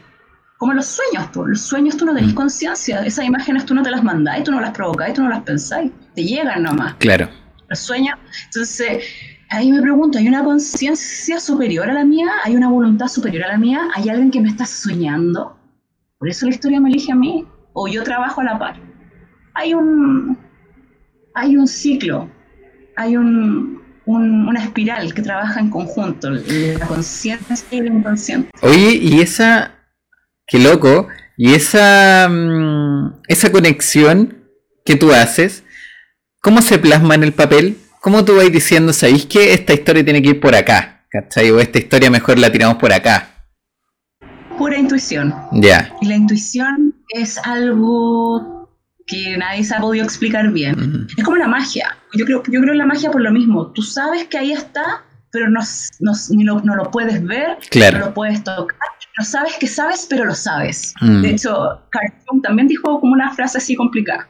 [0.58, 2.36] Como los sueños, por los sueños tú no tenés mm.
[2.36, 5.44] conciencia, esas imágenes tú no te las mandáis, tú no las provocáis, tú no las
[5.44, 6.96] pensáis, te llegan nomás.
[6.96, 7.30] Claro.
[7.70, 9.04] Los sueños, entonces
[9.50, 12.28] ahí me pregunto, ¿hay una conciencia superior a la mía?
[12.44, 13.88] ¿Hay una voluntad superior a la mía?
[13.96, 15.58] ¿Hay alguien que me está soñando?
[16.18, 18.76] Por eso la historia me elige a mí, o yo trabajo a la par.
[19.54, 20.38] Hay un,
[21.34, 22.30] hay un ciclo,
[22.96, 28.50] hay un, una espiral que trabaja en conjunto, la conciencia y el inconsciente.
[28.62, 29.76] Oye, y esa,
[30.48, 31.08] qué loco,
[31.38, 34.44] y esa, mm, esa conexión
[34.84, 35.64] que tú haces,
[36.42, 37.78] ¿cómo se plasma en el papel?
[38.08, 41.04] ¿Cómo tú vas diciendo, sabéis que esta historia tiene que ir por acá?
[41.10, 41.52] ¿Cachai?
[41.52, 43.28] O esta historia mejor la tiramos por acá.
[44.58, 45.36] Pura intuición.
[45.52, 45.94] Ya.
[46.00, 48.72] Y la intuición es algo
[49.06, 51.06] que nadie se ha podido explicar bien.
[51.18, 51.98] Es como la magia.
[52.14, 53.74] Yo creo, yo creo en la magia por lo mismo.
[53.74, 55.60] Tú sabes que ahí está, pero no,
[56.00, 57.58] no, no lo puedes ver,
[57.92, 58.78] no lo puedes tocar.
[59.20, 60.94] No sabes que sabes, pero lo sabes.
[61.02, 61.24] Mm.
[61.24, 64.30] De hecho, Carl Jung también dijo como una frase así complicada.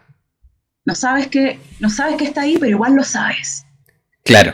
[0.83, 3.66] No sabes que, no sabes que está ahí, pero igual lo sabes.
[4.27, 4.53] Claro.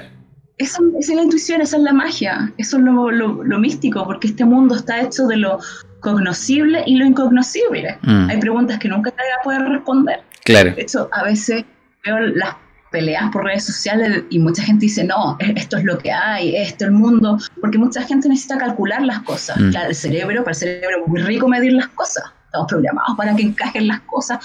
[0.59, 4.45] Esa, es la intuición, esa es la magia, eso es lo, lo, místico, porque este
[4.45, 5.59] mundo está hecho de lo
[5.99, 7.97] cognoscible y lo incognoscible.
[8.03, 8.29] Mm.
[8.29, 10.21] Hay preguntas que nunca te voy a poder responder.
[10.45, 10.75] Claro.
[10.75, 11.65] De hecho, a veces
[12.05, 12.55] veo las
[12.91, 16.55] peleas por redes sociales y mucha gente dice, no, e-, esto es lo que hay,
[16.55, 19.59] esto, el mundo, porque mucha gente necesita calcular las cosas.
[19.59, 19.71] Mm.
[19.71, 22.25] Claro, el cerebro, para el cerebro es muy rico medir las cosas.
[22.45, 24.37] Estamos programados para que encajen las cosas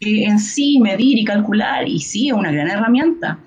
[0.00, 3.38] en sí, medir y calcular, y sí, es una gran herramienta,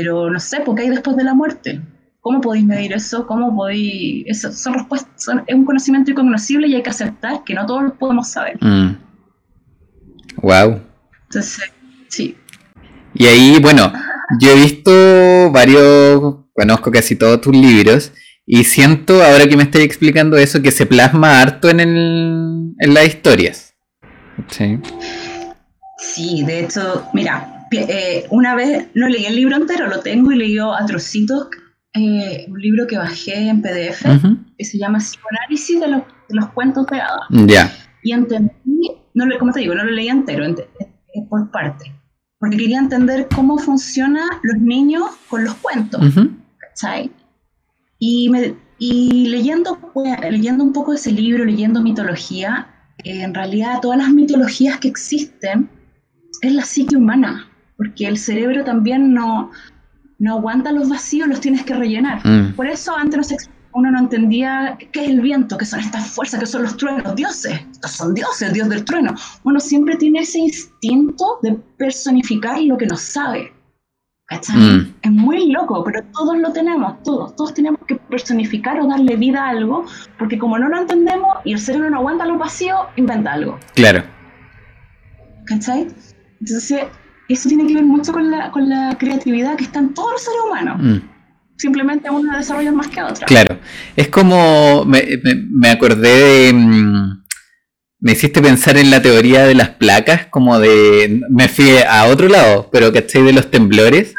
[0.00, 1.80] pero no sé, ¿por qué hay después de la muerte?
[2.20, 3.26] ¿Cómo podéis medir eso?
[3.26, 4.22] ¿Cómo podéis...?
[4.28, 7.94] Eso, son respuestas, es un conocimiento incognoscible y hay que aceptar que no todos lo
[7.94, 8.60] podemos saber.
[10.40, 10.70] Wow.
[10.70, 10.80] Mm.
[11.24, 11.72] Entonces,
[12.06, 12.36] sí.
[13.12, 13.92] Y ahí, bueno,
[14.40, 18.12] yo he visto varios, conozco casi todos tus libros,
[18.46, 22.94] y siento, ahora que me estáis explicando eso, que se plasma harto en, el, en
[22.94, 23.74] las historias.
[24.46, 24.78] Sí.
[25.98, 30.36] Sí, de hecho, mira, eh, una vez no leí el libro entero, lo tengo y
[30.36, 31.48] leí a trocitos,
[31.94, 34.02] eh, un libro que bajé en PDF,
[34.56, 37.26] que se llama Psicoanálisis de los, de los cuentos de hadas.
[37.30, 37.72] Ya.
[38.02, 40.44] Y entendí, no lo, como te digo, no lo leí entero,
[41.28, 41.92] por parte,
[42.38, 46.00] porque quería entender cómo funcionan los niños con los cuentos,
[46.58, 47.10] ¿cachai?
[47.98, 52.68] Y, me, y leyendo, pues, leyendo un poco ese libro, leyendo mitología,
[53.04, 55.68] eh, en realidad todas las mitologías que existen,
[56.40, 57.47] es la psique humana,
[57.78, 59.52] porque el cerebro también no,
[60.18, 62.20] no aguanta los vacíos, los tienes que rellenar.
[62.26, 62.54] Mm.
[62.54, 66.46] Por eso antes uno no entendía qué es el viento, qué son estas fuerzas, qué
[66.46, 69.14] son los truenos, dioses, estos son dioses, dios del trueno.
[69.44, 73.52] Uno siempre tiene ese instinto de personificar lo que no sabe.
[74.26, 74.56] ¿Cachai?
[74.56, 74.94] Mm.
[75.00, 77.34] Es muy loco, pero todos lo tenemos, todos.
[77.36, 79.86] Todos tenemos que personificar o darle vida a algo,
[80.18, 83.58] porque como no lo entendemos y el cerebro no aguanta los vacíos, inventa algo.
[83.74, 84.02] Claro.
[85.46, 85.86] ¿Cachai?
[86.40, 86.84] Entonces,
[87.34, 90.22] eso tiene que ver mucho con la, con la creatividad que está en todos los
[90.22, 90.76] seres humanos.
[90.80, 91.18] Mm.
[91.56, 93.26] Simplemente uno desarrolla más que otra.
[93.26, 93.58] Claro.
[93.96, 94.84] Es como.
[94.84, 95.04] Me,
[95.50, 96.52] me, acordé de.
[96.52, 97.24] Mm,
[98.00, 101.20] me hiciste pensar en la teoría de las placas, como de.
[101.30, 103.22] Me fui a otro lado, pero ¿cachai?
[103.24, 104.14] De los temblores.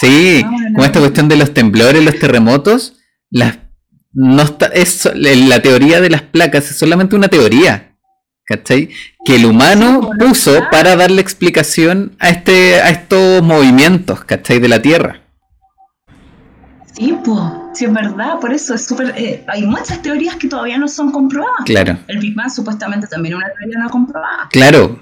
[0.00, 2.96] Sí, como esta cuestión de los temblores, los terremotos.
[3.30, 3.58] Las,
[4.12, 7.95] no está, es, la teoría de las placas es solamente una teoría.
[8.46, 8.90] ¿Cachai?
[9.24, 14.58] Que el humano puso para darle explicación a, este, a estos movimientos, ¿cachai?
[14.60, 15.20] De la Tierra.
[16.94, 17.40] Sí, pues,
[17.74, 19.12] sí es verdad, por eso es súper...
[19.18, 21.64] Eh, hay muchas teorías que todavía no son comprobadas.
[21.66, 21.98] Claro.
[22.06, 24.48] El Big Bang supuestamente también es una teoría no comprobada.
[24.50, 24.98] Claro.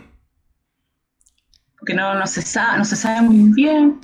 [1.78, 4.00] Porque no, no, se, sabe, no se sabe muy bien.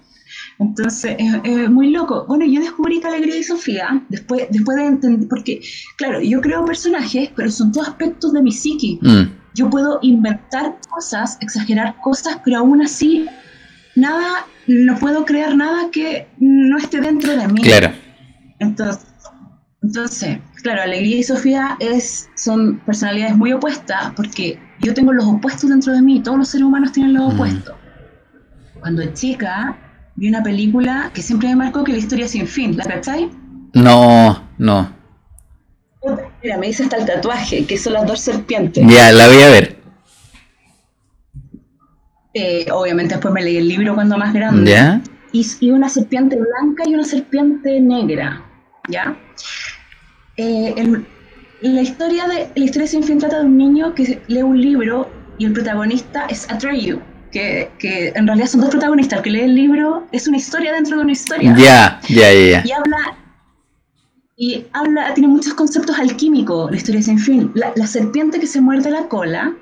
[0.58, 2.26] Entonces, es, muy loco.
[2.28, 5.60] Bueno, yo descubrí que Alegría y Sofía, después, después de entender, porque,
[5.96, 8.98] claro, yo creo personajes, pero son todos aspectos de mi psiqui.
[9.02, 9.39] Mm.
[9.54, 13.26] Yo puedo inventar cosas, exagerar cosas, pero aún así,
[13.96, 17.62] nada, no puedo crear nada que no esté dentro de mí.
[17.62, 17.92] Claro.
[18.58, 19.06] Entonces,
[19.82, 25.70] entonces claro, Alegría y Sofía es, son personalidades muy opuestas, porque yo tengo los opuestos
[25.70, 27.34] dentro de mí, todos los seres humanos tienen los mm.
[27.34, 27.74] opuestos.
[28.80, 29.76] Cuando chica,
[30.16, 33.30] vi una película que siempre me marcó que la historia sin fin, ¿la cachai?
[33.74, 34.99] No, no.
[36.42, 38.84] Mira, me dice hasta el tatuaje, que son las dos serpientes.
[38.88, 39.76] Ya, la voy a ver.
[42.32, 44.70] Eh, obviamente después me leí el libro cuando más grande.
[44.70, 45.02] ¿Ya?
[45.32, 48.42] Y, una serpiente blanca y una serpiente negra.
[48.88, 49.16] ¿Ya?
[50.36, 50.74] Eh,
[51.60, 55.10] la, historia de, la historia sin fin trata de un niño que lee un libro
[55.38, 57.00] y el protagonista es Atreyu.
[57.30, 59.18] Que, que en realidad son dos protagonistas.
[59.18, 61.54] El que lee el libro es una historia dentro de una historia.
[61.56, 62.62] Ya, ya, ya.
[62.64, 63.19] Y habla
[64.42, 67.52] y habla, tiene muchos conceptos alquímicos, la historia sin fin.
[67.54, 69.54] La, la serpiente que se muerde la cola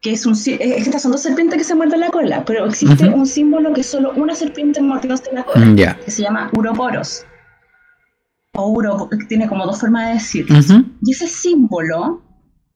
[0.00, 3.26] que es un estas son dos serpientes que se muerden la cola, pero existe un
[3.26, 7.26] símbolo que solo una serpiente mordiéndose la cola, mm, que se llama uroporos.
[8.54, 10.46] O uro, que tiene como dos formas de decir.
[11.02, 12.22] Y ese símbolo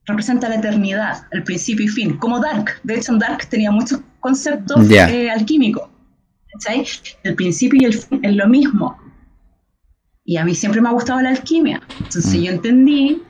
[0.07, 2.73] representa la eternidad, el principio y fin, como Dark.
[2.83, 5.89] De hecho, en Dark tenía muchos conceptos eh, alquímicos.
[7.23, 8.97] El principio y el fin es lo mismo.
[10.25, 11.83] Y a mí siempre me ha gustado la alquimia.
[11.99, 12.43] Entonces mm.
[12.43, 13.23] yo entendí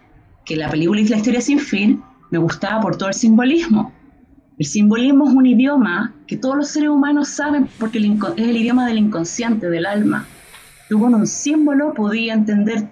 [0.45, 3.93] que la película y la historia sin fin me gustaba por todo el simbolismo.
[4.59, 8.87] El simbolismo es un idioma que todos los seres humanos saben porque es el idioma
[8.87, 10.27] del inconsciente, del alma.
[10.89, 12.89] Tú con un símbolo podías entender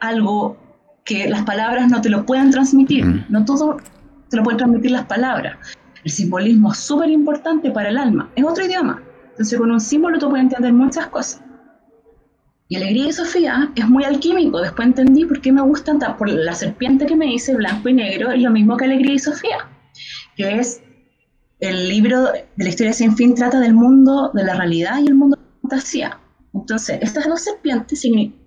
[0.00, 0.58] algo
[1.04, 3.06] que las palabras no te lo pueden transmitir.
[3.06, 3.24] Mm.
[3.30, 3.78] No todo
[4.28, 5.56] te lo pueden transmitir las palabras.
[6.04, 8.28] El simbolismo es súper importante para el alma.
[8.36, 9.00] Es otro idioma.
[9.30, 11.42] Entonces con un símbolo tú puedes entender muchas cosas.
[12.72, 14.58] Y Alegría y Sofía es muy alquímico.
[14.58, 18.30] Después entendí por qué me gustan, por la serpiente que me dice blanco y negro,
[18.30, 19.68] es lo mismo que Alegría y Sofía,
[20.36, 20.82] que es
[21.60, 25.16] el libro de la historia sin fin trata del mundo de la realidad y el
[25.16, 26.18] mundo de la fantasía.
[26.54, 28.06] Entonces, estas dos serpientes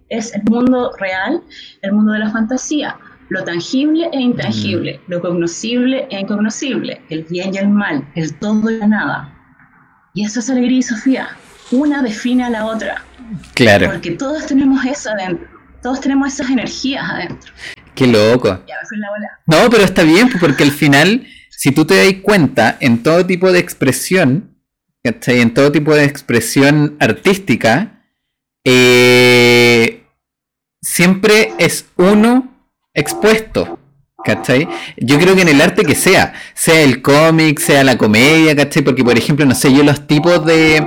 [0.09, 1.43] es el mundo real,
[1.83, 2.97] el mundo de la fantasía,
[3.29, 5.11] lo tangible e intangible, mm.
[5.11, 9.31] lo cognoscible e incognoscible, el bien y el mal, el todo y la nada.
[10.15, 11.27] Y eso es alegría y Sofía.
[11.71, 13.03] Una define a la otra.
[13.53, 13.91] Claro.
[13.91, 15.47] Porque todos tenemos eso adentro.
[15.81, 17.51] Todos tenemos esas energías adentro.
[17.95, 18.47] Qué loco.
[18.67, 19.39] Ya me fui la bola.
[19.45, 23.51] No, pero está bien, porque al final, si tú te das cuenta, en todo tipo
[23.51, 24.57] de expresión,
[25.03, 25.41] ¿cachai?
[25.41, 28.03] En todo tipo de expresión artística,
[28.63, 30.03] eh,
[30.81, 33.79] siempre es uno expuesto.
[34.23, 34.67] ¿Cachai?
[34.97, 38.83] Yo creo que en el arte que sea, sea el cómic, sea la comedia, ¿cachai?
[38.83, 40.83] Porque, por ejemplo, no sé, yo los tipos de,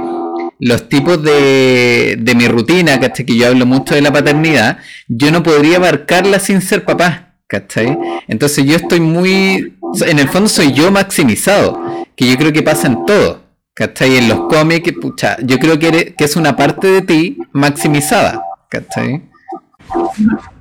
[0.60, 3.26] los tipos de, de mi rutina, ¿cachai?
[3.26, 4.78] Que yo hablo mucho de la paternidad,
[5.08, 7.96] yo no podría abarcarla sin ser papá, ¿cachai?
[8.28, 12.88] Entonces yo estoy muy, en el fondo soy yo maximizado, que yo creo que pasa
[12.88, 13.42] en todo,
[13.74, 14.16] ¿cachai?
[14.16, 19.22] En los cómics, pucha, yo creo que, que es una parte de ti maximizada, ¿cachai?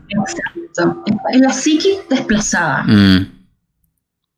[0.10, 1.04] Exacto.
[1.32, 2.84] En la psiquis desplazada.
[2.84, 3.37] Mm.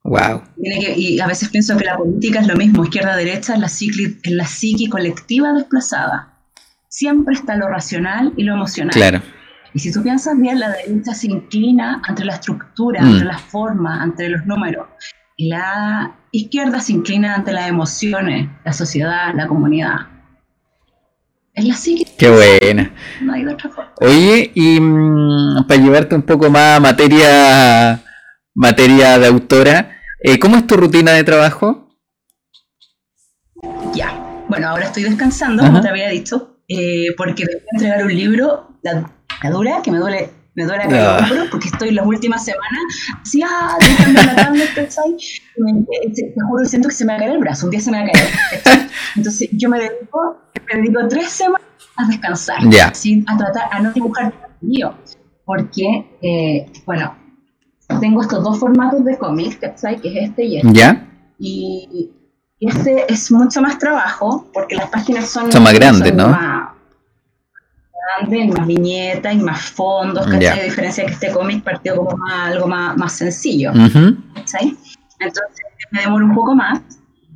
[0.10, 0.41] Wow.
[0.57, 4.45] y a veces pienso que la política es lo mismo, izquierda-derecha es la, es la
[4.45, 6.34] psiqui colectiva desplazada.
[6.88, 8.91] Siempre está lo racional y lo emocional.
[8.91, 9.22] Claro.
[9.72, 13.28] Y si tú piensas bien, la derecha se inclina ante la estructura, ante mm.
[13.28, 14.88] la forma, ante los números.
[15.38, 20.07] Y la izquierda se inclina ante las emociones, la sociedad, la comunidad.
[21.53, 22.05] Es la psiqui.
[22.18, 22.91] Qué buena.
[23.22, 23.91] No hay otra forma.
[24.01, 28.01] Oye, y mm, para llevarte un poco más a materia
[28.55, 29.99] materia de autora.
[30.22, 31.88] Eh, ¿Cómo es tu rutina de trabajo?
[33.94, 38.68] Ya, bueno, ahora estoy descansando, como te había dicho, eh, porque que entregar un libro,
[38.82, 39.10] la,
[39.50, 42.80] dura, que me duele, me duele acá el hombro, porque estoy las últimas semanas,
[43.22, 43.78] así, ah,
[44.14, 44.88] la tablet, Te
[46.50, 48.04] juro, siento que se me va a caer el brazo, un día se me va
[48.04, 48.90] a caer.
[49.16, 54.34] Entonces, yo me dedico, me dedico tres semanas a descansar, a tratar, a no dibujar
[54.60, 54.94] mío,
[55.46, 57.19] porque, eh, bueno,
[58.00, 60.00] tengo estos dos formatos de cómic, ¿cachai?
[60.00, 60.74] Que es este y este.
[60.74, 61.08] ¿Ya?
[61.40, 62.12] Y,
[62.62, 66.28] este es mucho más trabajo porque las páginas son, son más grandes, ¿no?
[66.28, 66.72] Más
[68.20, 70.60] grandes, más viñetas y más fondos, ¿cachai?
[70.60, 73.72] A diferencia que este cómic partió como más, algo más, más sencillo,
[74.36, 74.76] ¿cachai?
[75.20, 76.82] Entonces me demoro un poco más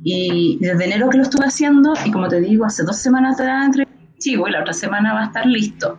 [0.02, 3.64] y desde enero que lo estuve haciendo y como te digo, hace dos semanas da
[3.64, 3.88] entre
[4.18, 5.98] chivo y la otra semana va a estar listo.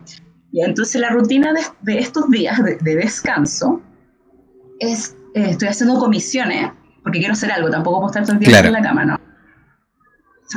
[0.52, 3.82] Y entonces la rutina de, de estos días de, de descanso
[4.78, 6.70] es, eh, estoy haciendo comisiones,
[7.02, 9.20] porque quiero hacer algo, tampoco puedo estar todo el día en la cama, ¿no?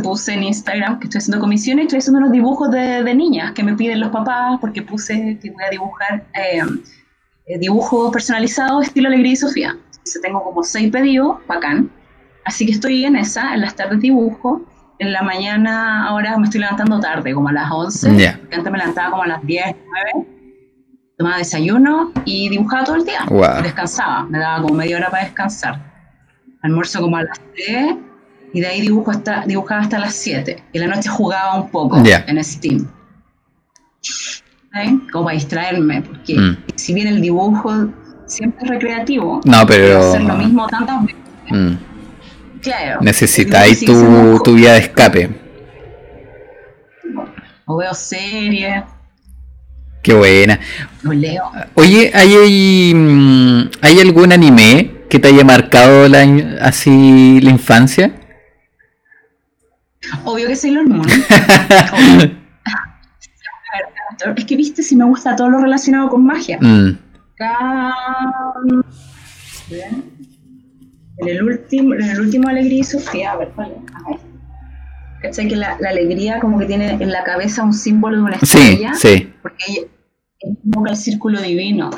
[0.04, 3.64] Puse en Instagram que estoy haciendo comisiones, estoy haciendo unos dibujos de, de niñas que
[3.64, 6.62] me piden los papás, porque puse que voy a dibujar eh,
[7.48, 9.78] eh, dibujos personalizados estilo Alegría y Sofía.
[9.88, 11.92] Entonces tengo como seis pedidos, bacán.
[12.46, 14.62] Así que estoy en esa, en las tardes dibujo.
[15.00, 18.38] En la mañana, ahora me estoy levantando tarde, como a las 11.
[18.52, 19.76] Antes me levantaba como a las 10,
[20.14, 20.39] 9
[21.20, 23.26] tomaba desayuno y dibujaba todo el día.
[23.62, 25.78] Descansaba, me daba como media hora para descansar.
[26.62, 27.96] Almuerzo como a las 3
[28.54, 30.64] y de ahí dibujo hasta, dibujaba hasta las 7.
[30.72, 32.88] Y la noche jugaba un poco en Steam.
[35.12, 36.58] Como para distraerme, porque mm.
[36.76, 37.90] si bien el dibujo
[38.26, 41.20] siempre es recreativo, no, pero hacer lo mismo tantas veces.
[41.50, 41.74] Mm.
[42.62, 43.02] Claro.
[43.02, 45.30] Necesitáis tu, tu vía de escape.
[47.66, 48.84] O veo series.
[50.02, 50.60] Qué buena.
[51.08, 51.52] O leo.
[51.76, 56.22] Oye, ¿hay, hay, mm, ¿hay algún anime que te haya marcado la,
[56.62, 58.14] así la infancia?
[60.24, 61.08] Obvio que Sailor Moon.
[64.36, 66.58] es que viste si me gusta todo lo relacionado con magia.
[66.60, 66.98] Mm.
[71.18, 74.29] En el último, en el último Alegría y Sofía, a ver, ¿cuál es?
[75.22, 75.48] ¿Cachai?
[75.48, 78.94] Que la, alegría como que tiene en la cabeza un símbolo de una estrella.
[78.94, 79.34] Sí, sí.
[79.42, 79.88] Porque ella
[80.64, 81.90] invoca el círculo divino,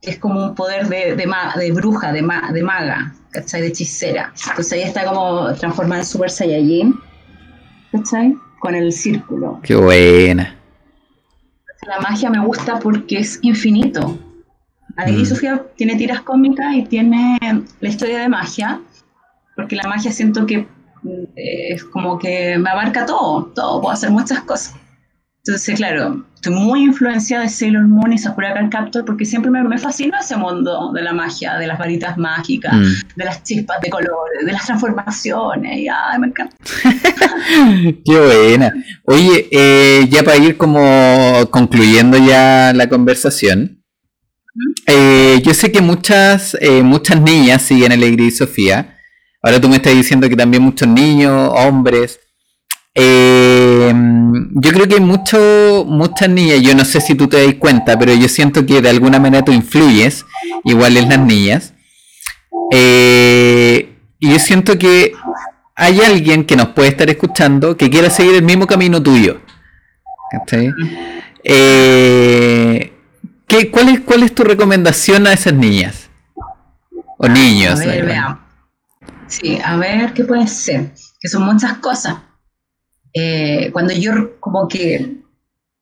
[0.00, 1.26] que es como un poder de, de,
[1.56, 2.22] de bruja, de,
[2.52, 3.60] de maga, ¿cachai?
[3.60, 4.32] De hechicera.
[4.48, 6.94] Entonces ella está como transformada en Super Saiyajin,
[7.92, 8.34] ¿cachai?
[8.60, 9.60] Con el círculo.
[9.62, 10.56] Qué buena.
[11.86, 14.18] La magia me gusta porque es infinito.
[15.06, 15.26] Y mm.
[15.26, 17.38] Sofía tiene tiras cómicas y tiene
[17.80, 18.80] la historia de magia,
[19.56, 20.66] porque la magia siento que
[21.36, 24.74] es como que me abarca todo, todo, puedo hacer muchas cosas.
[25.44, 29.60] Entonces, claro, estoy muy influenciada de Sailor Moon y Sakura Card Captor porque siempre me,
[29.64, 33.16] me fascina ese mundo de la magia, de las varitas mágicas, mm.
[33.16, 35.78] de las chispas de colores, de las transformaciones.
[35.78, 36.54] Y, ay, me encanta.
[38.04, 38.72] Qué buena.
[39.04, 43.82] Oye, eh, ya para ir como concluyendo ya la conversación,
[44.86, 48.91] eh, yo sé que muchas, eh, muchas niñas siguen a Alegría y Sofía.
[49.42, 52.20] Ahora tú me estás diciendo que también muchos niños, hombres.
[52.94, 53.92] Eh,
[54.54, 57.98] yo creo que hay mucho, muchas niñas, yo no sé si tú te das cuenta,
[57.98, 60.24] pero yo siento que de alguna manera tú influyes,
[60.64, 61.74] igual en las niñas.
[62.70, 65.12] Eh, y yo siento que
[65.74, 69.40] hay alguien que nos puede estar escuchando que quiera seguir el mismo camino tuyo.
[71.42, 72.92] Eh,
[73.72, 76.08] cuál, es, ¿Cuál es tu recomendación a esas niñas?
[77.18, 77.80] O niños.
[79.32, 80.90] Sí, a ver, ¿qué puede ser?
[81.18, 82.16] Que son muchas cosas.
[83.14, 85.22] Eh, cuando yo como que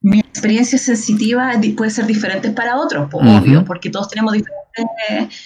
[0.03, 5.37] mi experiencia sensitiva puede ser diferente para otros, obvio, porque todos tenemos diferentes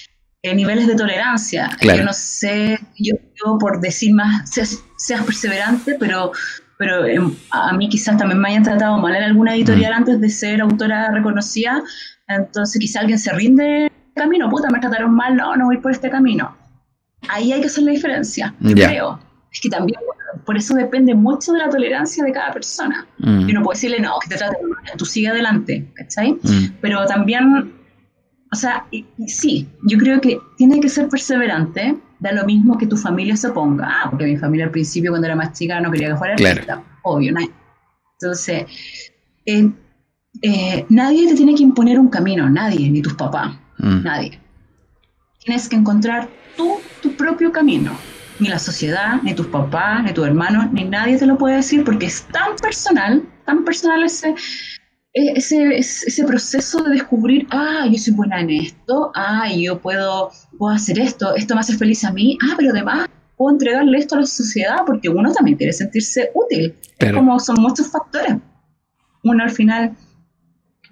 [0.43, 1.71] eh, niveles de tolerancia.
[1.81, 3.17] Yo no sé, yo,
[3.59, 6.33] por decir más, seas, perseverante, pero,
[6.79, 9.97] pero em, a mí quizás también me hayan tratado mal en alguna editorial mm.
[9.97, 11.83] antes de ser autora reconocida,
[12.29, 16.11] entonces quizás alguien se rinde camino, puta, me trataron mal, no, no voy por este
[16.11, 16.55] camino
[17.29, 19.19] ahí hay que hacer la diferencia, creo.
[19.53, 19.99] Es que también,
[20.45, 23.07] por eso depende mucho de la tolerancia de cada persona.
[23.19, 23.47] Mm.
[23.47, 26.33] Yo no puedo decirle, no, que te traten mal, tú sigue adelante, ¿cachai?
[26.33, 26.79] Mm.
[26.81, 27.73] Pero también,
[28.53, 28.87] o sea,
[29.27, 33.51] sí, yo creo que tiene que ser perseverante, da lo mismo que tu familia se
[33.51, 33.87] ponga.
[33.89, 36.83] Ah, porque mi familia al principio, cuando era más chica, no quería que fuera artista.
[37.03, 37.41] Obvio, ¿no?
[38.21, 38.65] Entonces,
[39.47, 39.71] eh,
[40.43, 44.03] eh, nadie te tiene que imponer un camino, nadie, ni tus papás, mm.
[44.03, 44.41] nadie.
[45.45, 47.93] Tienes que encontrar tú tu propio camino.
[48.41, 51.85] Ni la sociedad, ni tus papás, ni tu hermano, ni nadie te lo puede decir
[51.85, 54.35] porque es tan personal, tan personal ese,
[55.13, 60.75] ese, ese proceso de descubrir, ah, yo soy buena en esto, ah, yo puedo, puedo
[60.75, 64.21] hacer esto, esto me hace feliz a mí, ah, pero además puedo entregarle esto a
[64.21, 66.75] la sociedad porque uno también quiere sentirse útil.
[66.99, 68.37] Es como son muchos factores.
[69.23, 69.97] Uno al final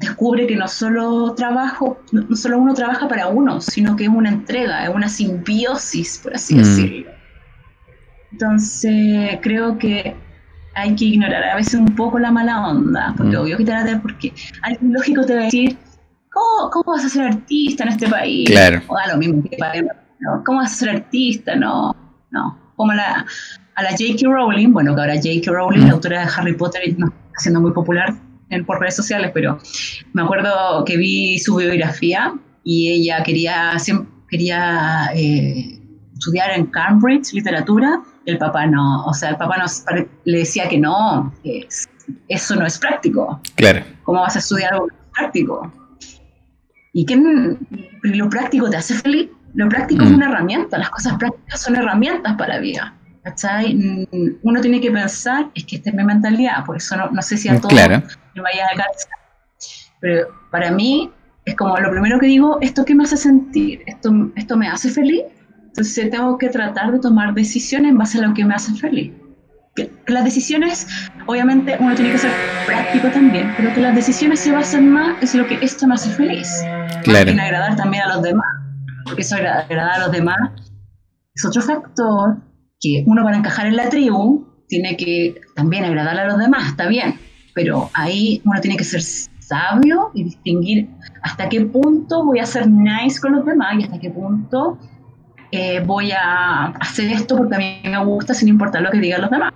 [0.03, 4.29] descubre que no solo trabajo, no solo uno trabaja para uno, sino que es una
[4.29, 6.59] entrega, es una simbiosis, por así mm.
[6.59, 7.11] decirlo.
[8.33, 10.15] Entonces, creo que
[10.75, 13.41] hay que ignorar a veces un poco la mala onda, porque mm.
[13.41, 14.33] obvio que te va a porque
[14.63, 15.77] alguien lógico te va a decir,
[16.31, 18.49] ¿cómo, ¿cómo, vas a ser artista en este país?
[18.49, 18.83] Claro.
[18.89, 19.57] O da lo mismo que
[20.45, 21.57] ¿Cómo vas a ser artista?
[21.57, 21.95] No,
[22.31, 22.59] no.
[22.77, 23.27] Como a la,
[23.75, 24.29] a la J.K.
[24.29, 25.51] Rowling, bueno, que ahora J.K.
[25.51, 25.91] Rowling, la mm.
[25.91, 28.15] autora de Harry Potter, está siendo muy popular
[28.67, 29.59] por redes sociales, pero
[30.13, 32.35] me acuerdo que vi su biografía
[32.65, 33.77] y ella quería,
[34.29, 35.81] quería eh,
[36.15, 39.85] estudiar en Cambridge literatura, el papá no, o sea, el papá nos,
[40.25, 41.67] le decía que no, que
[42.29, 43.41] eso no es práctico.
[43.57, 43.85] Claro.
[44.05, 45.73] ¿Cómo vas a estudiar algo práctico?
[46.93, 47.17] ¿Y qué
[48.03, 49.31] lo práctico te hace feliz?
[49.55, 50.15] Lo práctico es mm.
[50.15, 52.95] una herramienta, las cosas prácticas son herramientas para la vida.
[53.23, 53.75] ¿Cachai?
[53.75, 57.37] Mm, uno tiene que pensar, es que esta es mi mentalidad, por eso no, sé
[57.37, 58.03] si a todos claro.
[58.35, 59.19] me vaya a alcanzar.
[60.01, 61.11] Pero para mí
[61.45, 63.83] es como lo primero que digo, ¿esto qué me hace sentir?
[63.87, 65.23] ¿Esto, esto me hace feliz?
[65.67, 69.13] Entonces tengo que tratar de tomar decisiones en base a lo que me hace feliz.
[69.75, 70.87] Que, las decisiones,
[71.27, 72.31] obviamente uno tiene que ser
[72.67, 76.11] práctico también, pero que las decisiones se basen más en lo que esto me hace
[76.11, 76.63] feliz.
[77.05, 77.31] Claro.
[77.31, 78.47] En agradar también a los demás.
[79.05, 80.37] Porque eso agradar a los demás
[81.35, 82.37] es otro factor
[82.83, 86.89] que uno para encajar en la tribu tiene que también agradar a los demás, está
[86.89, 87.15] bien,
[87.55, 90.89] pero ahí uno tiene que ser sabio y distinguir
[91.23, 94.79] hasta qué punto voy a ser nice con los demás y hasta qué punto
[95.51, 99.21] eh, voy a hacer esto porque a mí me gusta sin importar lo que digan
[99.21, 99.53] los demás.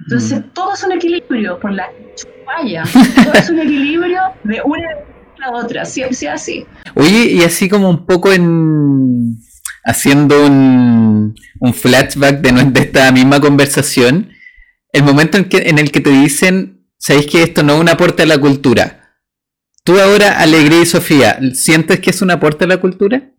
[0.00, 0.50] Entonces, mm.
[0.52, 2.84] todo es un equilibrio, por la chupalla.
[3.24, 6.64] todo es un equilibrio de una a la otra, siempre sea así.
[6.94, 9.36] Oye, y así como un poco en.
[9.84, 14.30] Haciendo un, un flashback de, de esta misma conversación,
[14.92, 17.88] el momento en, que, en el que te dicen, sabéis que esto no es un
[17.88, 19.18] aporte a la cultura.
[19.84, 23.34] Tú ahora, Alegría y Sofía, ¿sientes que es un aporte a la cultura?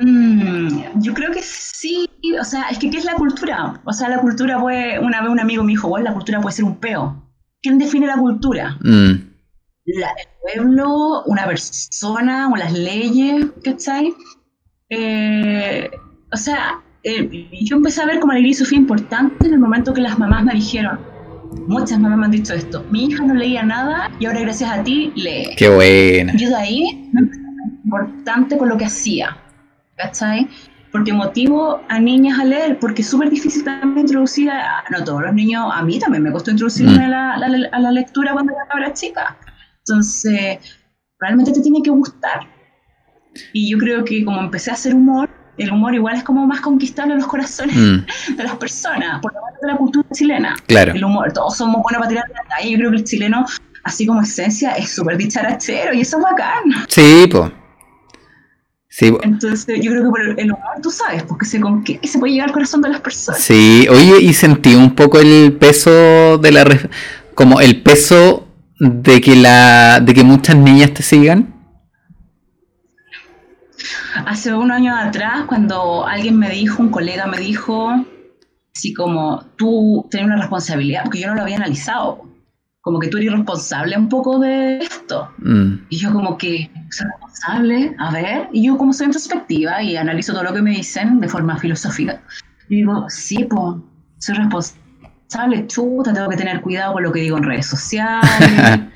[0.00, 2.08] Mm, yo creo que sí,
[2.40, 3.80] o sea, es que ¿qué es la cultura?
[3.84, 6.56] O sea, la cultura puede, una vez un amigo me dijo, bueno, la cultura puede
[6.56, 7.30] ser un peo.
[7.60, 8.78] ¿Quién define la cultura?
[8.80, 9.10] Mm.
[9.84, 10.04] el
[10.40, 14.14] pueblo, una persona, o las leyes, ¿cachai?
[14.94, 15.90] Eh,
[16.30, 19.94] o sea, eh, yo empecé a ver como alegría y Sofía importante en el momento
[19.94, 21.00] que las mamás me dijeron,
[21.66, 24.82] muchas mamás me han dicho esto, mi hija no leía nada y ahora gracias a
[24.82, 25.54] ti lee.
[25.56, 26.36] Qué buena.
[26.36, 27.22] Yo de ahí me
[27.84, 29.36] importante con lo que hacía.
[29.96, 30.48] ¿cachai?
[30.90, 35.22] Porque motivo a niñas a leer, porque es súper difícil también introducir a, no todos
[35.22, 37.12] los niños, a mí también me costó introducirme mm.
[37.12, 39.38] a, la, a, la, lectura cuando era chica.
[39.78, 40.58] Entonces,
[41.18, 42.46] realmente te tiene que gustar.
[43.52, 45.28] Y yo creo que como empecé a hacer humor,
[45.58, 48.36] el humor igual es como más conquistable en los corazones mm.
[48.36, 50.56] de las personas, por lo menos de la cultura chilena.
[50.66, 50.92] Claro.
[50.92, 52.70] El humor, todos somos buenos para tirar la calle.
[52.70, 53.46] Yo creo que el chileno,
[53.84, 56.86] así como esencia, es súper dicharachero y eso es bacán.
[56.88, 57.52] Sí, pues.
[59.00, 62.34] Entonces, yo creo que por el humor tú sabes, porque se, con qué se puede
[62.34, 63.40] llegar al corazón de las personas.
[63.40, 66.90] Sí, oye, y sentí un poco el peso de la.
[67.34, 68.46] como el peso
[68.78, 71.51] de que, la, de que muchas niñas te sigan.
[74.26, 77.90] Hace unos años atrás, cuando alguien me dijo, un colega me dijo,
[78.74, 82.32] así como tú tienes una responsabilidad, porque yo no lo había analizado
[82.82, 85.30] como que tú eres responsable un poco de esto.
[85.38, 85.86] Mm.
[85.88, 90.32] Y yo como que, soy responsable, a ver, y yo como soy introspectiva y analizo
[90.32, 92.20] todo lo que me dicen de forma filosófica,
[92.68, 93.76] y digo, sí, pues,
[94.18, 98.80] soy responsable, chuta, tengo que tener cuidado con lo que digo en redes sociales.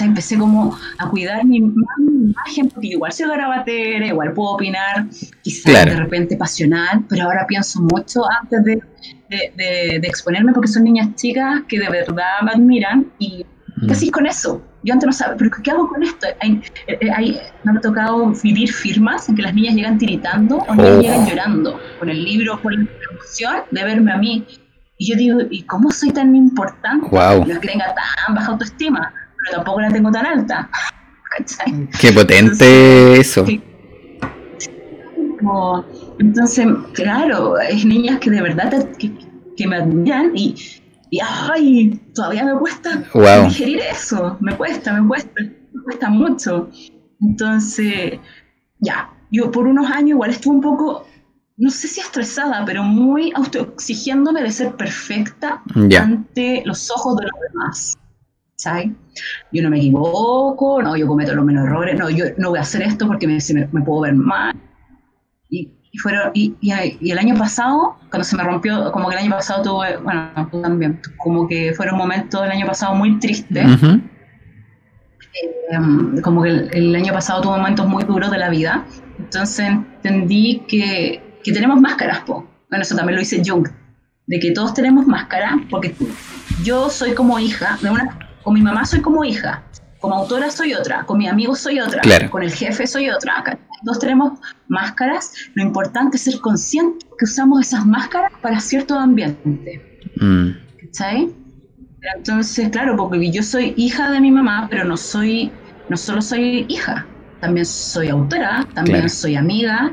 [0.00, 5.06] Empecé como a cuidar mi, imagen, porque igual soy garabatera, igual puedo opinar,
[5.42, 8.82] quizás de repente pasional, pero ahora pienso mucho antes de
[9.28, 13.44] de, exponerme porque son niñas chicas que de verdad me admiran y
[13.80, 13.90] ¿qué mm.
[13.90, 14.62] haces con eso?
[14.82, 16.26] Yo antes no sabía, pero ¿qué hago con esto?
[16.40, 20.74] Hay, eh, hay, me ha tocado vivir firmas en que las niñas llegan tiritando o
[20.74, 21.00] niñas oh.
[21.00, 24.46] llegan llorando con el libro, con la emoción de verme a mí.
[24.98, 27.08] Y yo digo, ¿y cómo soy tan importante?
[27.08, 27.46] Wow.
[27.46, 29.12] No es que tenga tan baja autoestima,
[29.44, 30.70] pero tampoco la tengo tan alta.
[32.00, 33.44] Qué potente eso.
[36.18, 40.54] Entonces, claro, es niñas que de verdad que, me admiran y,
[41.10, 43.02] y, ay, todavía me cuesta
[43.44, 46.70] digerir eso, me cuesta, me cuesta, me cuesta mucho.
[47.20, 48.18] Entonces,
[48.80, 51.06] ya, yo por unos años igual estuve un poco,
[51.56, 55.62] no sé si estresada, pero muy autoexigiéndome de ser perfecta
[56.00, 57.98] ante los ojos de los demás.
[58.64, 58.90] ¿Sabes?
[59.52, 62.62] Yo no me equivoco, no, yo cometo los menos errores, no, yo no voy a
[62.62, 63.38] hacer esto porque me,
[63.72, 64.54] me puedo ver mal.
[65.50, 69.22] Y, y, fueron, y, y, el año pasado, cuando se me rompió, como que el
[69.22, 73.66] año pasado tuve, bueno, tú también, como que fueron momentos del año pasado muy tristes.
[75.70, 78.86] Eh, como que el, año pasado tuve momentos muy duros de la vida.
[79.18, 82.48] Entonces entendí que, que tenemos máscaras, po.
[82.70, 83.68] Bueno, eso también lo dice Jung,
[84.26, 85.94] de que todos tenemos máscaras, porque
[86.64, 89.62] yo soy como hija, de una, con mi mamá soy como hija,
[90.00, 93.58] como autora soy otra, con mi amigo soy otra, con el jefe soy otra.
[93.84, 94.38] Todos tenemos
[94.68, 100.00] máscaras, lo importante es ser consciente que usamos esas máscaras para cierto ambiente.
[100.20, 100.50] Mm.
[102.16, 105.50] Entonces, claro, porque yo soy hija de mi mamá, pero no soy,
[105.88, 107.06] no solo soy hija,
[107.40, 109.90] también soy autora, también soy amiga,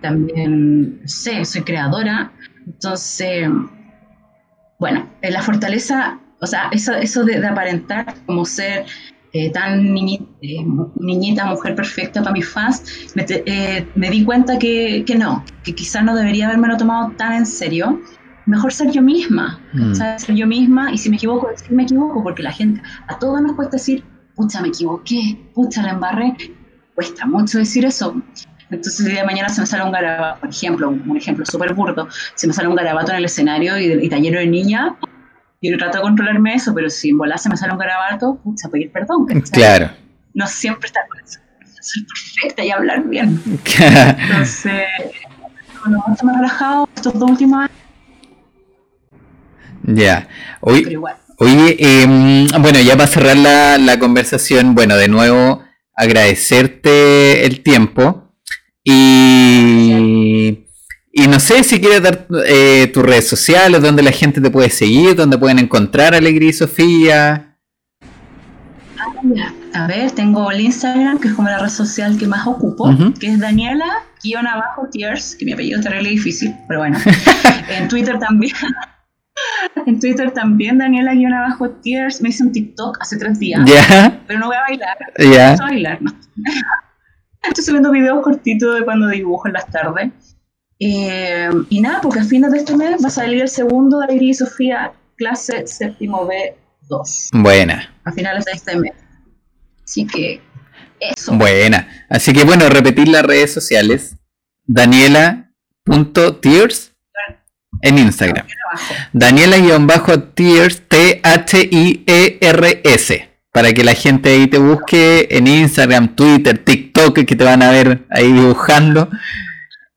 [0.00, 2.32] también sé, soy creadora.
[2.66, 3.48] Entonces,
[4.78, 8.86] bueno, en la fortaleza, o sea, eso, eso de aparentar como ser
[9.32, 10.66] eh, tan eh,
[10.96, 15.74] niñita, mujer perfecta para mis fans, me, eh, me di cuenta que, que, no, que
[15.74, 18.00] quizás no debería haberme lo tomado tan en serio.
[18.46, 19.94] Mejor ser yo misma, mm.
[19.94, 23.40] ser yo misma y si me equivoco, decir me equivoco, porque la gente, a todos
[23.40, 24.02] nos cuesta decir,
[24.34, 26.34] pucha, me equivoqué, pucha, la embarré.
[26.94, 28.20] Cuesta mucho decir eso.
[28.70, 31.74] Entonces el día de mañana se me sale un garabato, por ejemplo, un ejemplo súper
[31.74, 34.96] burdo, se me sale un garabato en el escenario y, y lleno de niña,
[35.62, 38.68] yo trato de controlarme eso, pero si en volar se me sale un garabato, pucha,
[38.68, 39.26] pedir perdón.
[39.52, 39.90] Claro.
[40.32, 41.38] No siempre está con eso.
[41.80, 43.40] Soy perfecta y hablar bien.
[43.78, 44.84] Entonces,
[45.84, 47.70] bueno, me he relajado estos dos últimos años.
[49.82, 50.28] Ya.
[50.60, 50.98] Hoy,
[51.42, 55.62] Oye, em, bueno, ya para cerrar la, la, conversación, bueno, de nuevo
[55.94, 58.34] agradecerte el tiempo
[58.84, 59.89] y,
[61.12, 64.70] y no sé si quieres dar eh, tus redes sociales, donde la gente te puede
[64.70, 67.56] seguir, donde pueden encontrar Alegría y Sofía.
[69.74, 73.26] A ver, tengo el Instagram, que es como la red social que más ocupo, que
[73.26, 76.98] es Daniela-Tears, que mi apellido está re difícil, pero bueno.
[77.68, 78.54] en Twitter también.
[79.86, 82.20] en Twitter también, Daniela-Tears.
[82.20, 83.60] Me hice un TikTok hace tres días.
[84.26, 84.96] Pero no voy a bailar.
[85.18, 86.12] No voy a bailar, no.
[87.42, 90.36] Estoy subiendo videos cortitos de cuando dibujo en las tardes.
[90.82, 94.14] Eh, y nada, porque a fines de este mes va a salir el segundo de
[94.14, 97.28] Iris Sofía, clase séptimo B2.
[97.32, 97.92] Buena.
[98.04, 98.94] A finales de este mes.
[99.84, 100.40] Así que
[100.98, 101.34] eso.
[101.34, 101.86] Buena.
[102.08, 104.16] Así que bueno, repetir las redes sociales.
[104.64, 106.90] Daniela.tears
[107.82, 108.46] en Instagram.
[109.12, 111.20] Daniela-tears, T-H-I-E-R-S.
[113.52, 117.70] Para que la gente ahí te busque en Instagram, Twitter, TikTok, que te van a
[117.70, 119.08] ver ahí dibujando.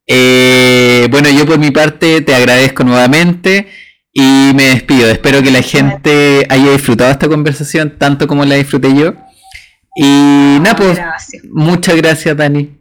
[0.08, 3.68] Eh, bueno, yo por mi parte te agradezco nuevamente
[4.12, 5.10] y me despido.
[5.10, 9.14] Espero que la gente haya disfrutado esta conversación tanto como la disfruté yo.
[9.96, 11.00] Y nada, pues,
[11.52, 12.78] muchas gracias, Dani.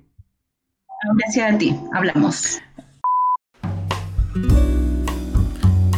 [1.19, 2.59] Gracias a ti, hablamos.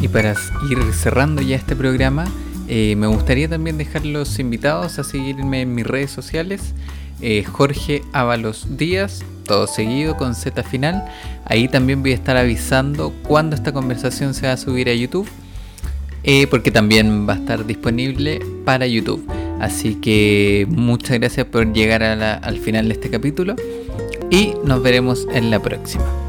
[0.00, 0.34] Y para
[0.70, 2.26] ir cerrando ya este programa,
[2.68, 6.74] eh, me gustaría también dejar los invitados a seguirme en mis redes sociales.
[7.20, 11.04] Eh, Jorge Ábalos Díaz, todo seguido con Z final.
[11.44, 15.28] Ahí también voy a estar avisando cuándo esta conversación se va a subir a YouTube.
[16.26, 19.28] Eh, porque también va a estar disponible para YouTube.
[19.60, 23.56] Así que muchas gracias por llegar al final de este capítulo
[24.30, 26.23] y nos veremos en la próxima.